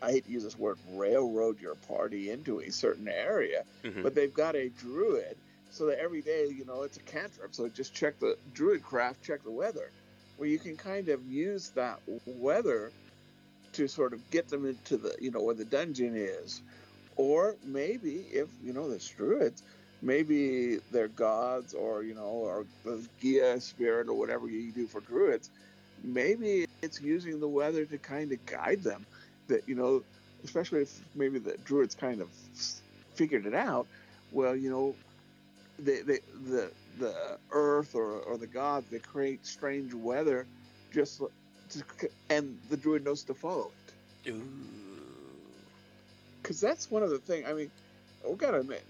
[0.00, 4.14] i hate to use this word railroad your party into a certain area hmm but
[4.14, 5.36] they've got a druid
[5.70, 7.54] so that every day you know it's a cantrip.
[7.54, 9.92] So just check the druid craft check the weather.
[10.36, 12.92] Where you can kind of use that weather
[13.72, 16.62] to sort of get them into the you know where the dungeon is.
[17.16, 19.62] Or maybe if you know there's druids
[20.02, 25.00] maybe they're gods or you know or the Gaia spirit or whatever you do for
[25.00, 25.50] druids
[26.04, 29.06] maybe it's using the weather to kind of guide them
[29.48, 30.02] that you know
[30.44, 32.28] especially if maybe the druids kind of
[33.14, 33.86] figured it out
[34.32, 34.94] well you know
[35.78, 40.46] they, they, the the earth or, or the gods they create strange weather
[40.92, 41.22] just
[41.70, 43.70] to, and the druid knows to follow
[44.26, 44.42] it Ooh.
[46.42, 47.46] because that's one of the things.
[47.48, 47.70] I mean,
[48.28, 48.84] we gotta admit,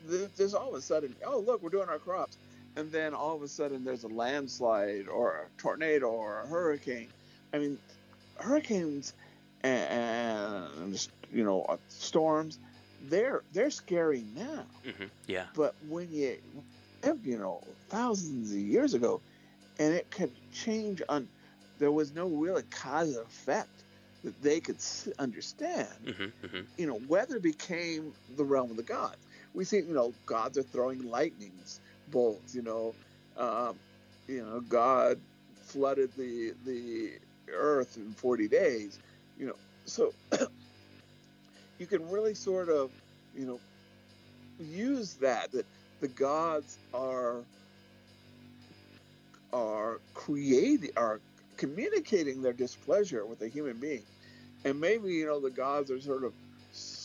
[0.00, 2.38] there's all of a sudden, oh look, we're doing our crops,
[2.76, 7.12] and then all of a sudden there's a landslide or a tornado or a hurricane.
[7.52, 7.80] I mean,
[8.38, 9.14] hurricanes
[9.62, 12.58] and, you know uh, storms,
[13.00, 14.68] they're they're scary now.
[14.84, 15.46] hmm Yeah.
[15.54, 16.38] But when you,
[17.22, 19.22] you know, thousands of years ago,
[19.78, 21.30] and it could change on,
[21.78, 23.84] there was no real cause and effect
[24.22, 24.80] that they could
[25.18, 29.27] understand hmm hmm you know, weather became the realm of the gods.
[29.54, 32.54] We see, you know, gods are throwing lightnings bolts.
[32.54, 32.96] You know,
[33.36, 33.80] um,
[34.28, 35.18] you know, God
[35.62, 37.18] flooded the the
[37.52, 39.00] earth in forty days.
[39.36, 40.14] You know, so
[41.78, 42.92] you can really sort of,
[43.32, 43.62] you know,
[44.58, 45.66] use that that
[46.00, 47.46] the gods are
[49.52, 51.20] are creating are
[51.56, 54.04] communicating their displeasure with a human being
[54.64, 56.34] and maybe you know the gods are sort of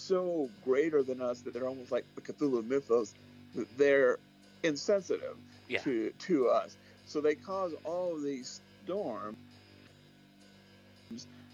[0.06, 3.14] so greater than us that they're almost like the Cthulhu mythos
[3.54, 4.20] that they're
[4.64, 5.82] insensitive Yeah.
[5.84, 6.78] to to us.
[7.06, 9.36] So they cause all these storms.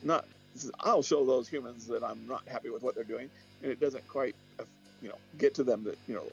[0.02, 0.26] Not
[0.80, 3.32] I'll show those humans that I'm not happy with what they're doing,
[3.62, 4.36] and it doesn't quite
[5.02, 6.32] you know get to them that you know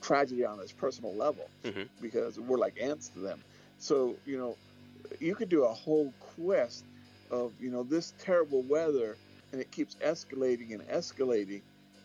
[0.00, 1.90] tragedy on this personal level Mhm.
[2.00, 3.44] because we're like ants to them.
[3.78, 4.58] So you know
[5.20, 6.90] you could do a whole quest
[7.30, 9.18] of you know this terrible weather
[9.52, 11.62] and it keeps escalating and escalating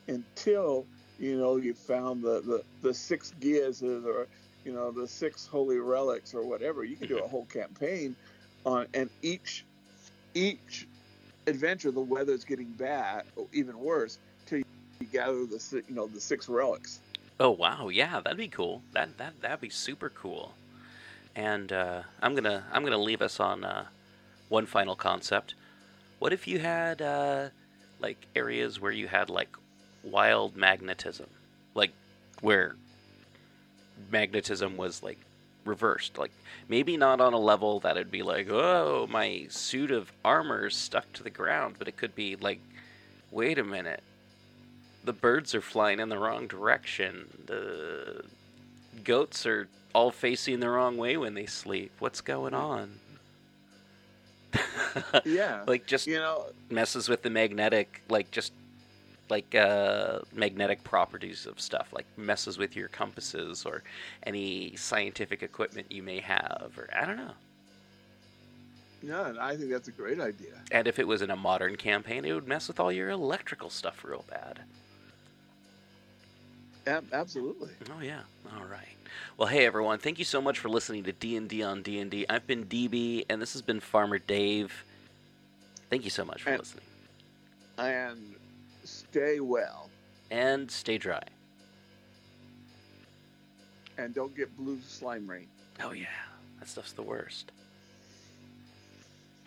[0.07, 0.85] until
[1.17, 4.27] you know you found the the, the six Giases or
[4.65, 8.15] you know the six holy relics or whatever you can do a whole campaign
[8.65, 9.65] on and each
[10.33, 10.87] each
[11.47, 16.21] adventure the weather's getting bad or even worse till you gather the you know the
[16.21, 16.99] six relics
[17.39, 18.81] Oh wow, yeah, that'd be cool.
[18.93, 20.53] That that that'd be super cool.
[21.35, 23.85] And uh, I'm gonna I'm gonna leave us on uh,
[24.49, 25.53] one final concept.
[26.19, 27.49] What if you had uh,
[27.99, 29.55] like areas where you had like
[30.03, 31.27] wild magnetism,
[31.75, 31.91] like
[32.41, 32.75] where
[34.11, 35.19] magnetism was like
[35.65, 36.17] reversed.
[36.17, 36.31] Like
[36.67, 40.75] maybe not on a level that it'd be like, oh, my suit of armor is
[40.75, 42.59] stuck to the ground, but it could be like,
[43.31, 44.01] wait a minute,
[45.03, 47.27] the birds are flying in the wrong direction.
[47.45, 48.23] The
[49.03, 51.91] goats are all facing the wrong way when they sleep.
[51.99, 52.99] What's going on?
[55.25, 55.63] Yeah.
[55.67, 58.53] like just you know, messes with the magnetic like just
[59.29, 63.83] like uh, magnetic properties of stuff like messes with your compasses or
[64.23, 67.33] any scientific equipment you may have or i don't know
[69.03, 70.53] yeah, and I think that's a great idea.
[70.71, 73.69] and if it was in a modern campaign it would mess with all your electrical
[73.69, 74.61] stuff real bad
[76.87, 77.71] Ab- absolutely.
[77.95, 78.21] oh yeah.
[78.57, 78.87] All right.
[79.37, 79.99] Well hey everyone.
[79.99, 83.53] Thank you so much for listening to d&d on d&d i've been db and this
[83.53, 84.73] has been farmer dave.
[85.89, 86.83] Thank you so much for And- listening.
[87.77, 88.35] And
[88.83, 89.89] stay well,
[90.31, 91.21] and stay dry.
[93.99, 95.47] And don't get blue slime rain.
[95.83, 96.07] Oh yeah,
[96.59, 97.51] that stuff's the worst.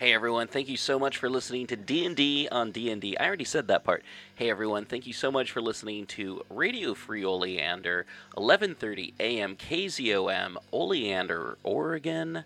[0.00, 3.18] Hey everyone, thank you so much for listening to D&D on D&D.
[3.18, 4.02] I already said that part.
[4.34, 9.56] Hey everyone, thank you so much for listening to Radio Free Oleander, 11:30 a.m.
[9.56, 12.44] KZOM, Oleander, Oregon.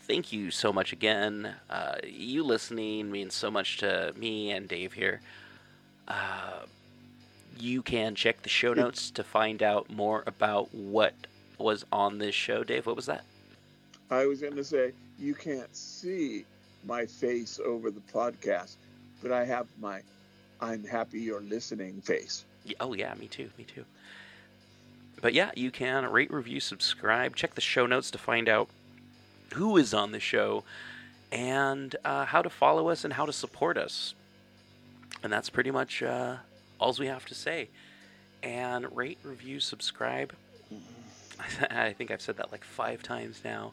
[0.00, 1.56] Thank you so much again.
[1.68, 5.20] Uh, you listening means so much to me and Dave here.
[6.08, 6.60] Uh,
[7.58, 11.12] you can check the show notes to find out more about what
[11.58, 12.64] was on this show.
[12.64, 13.26] Dave, what was that?
[14.10, 16.44] I was going to say you can't see
[16.84, 18.76] my face over the podcast,
[19.22, 20.00] but I have my
[20.60, 22.44] I'm happy you're listening face.
[22.80, 23.84] Oh yeah, me too, me too.
[25.20, 28.68] But yeah, you can rate, review, subscribe, check the show notes to find out
[29.54, 30.64] who is on the show
[31.32, 34.14] and uh, how to follow us and how to support us.
[35.22, 36.36] And that's pretty much uh,
[36.78, 37.68] all we have to say.
[38.42, 40.32] And rate, review, subscribe.
[41.70, 43.72] I think I've said that like five times now.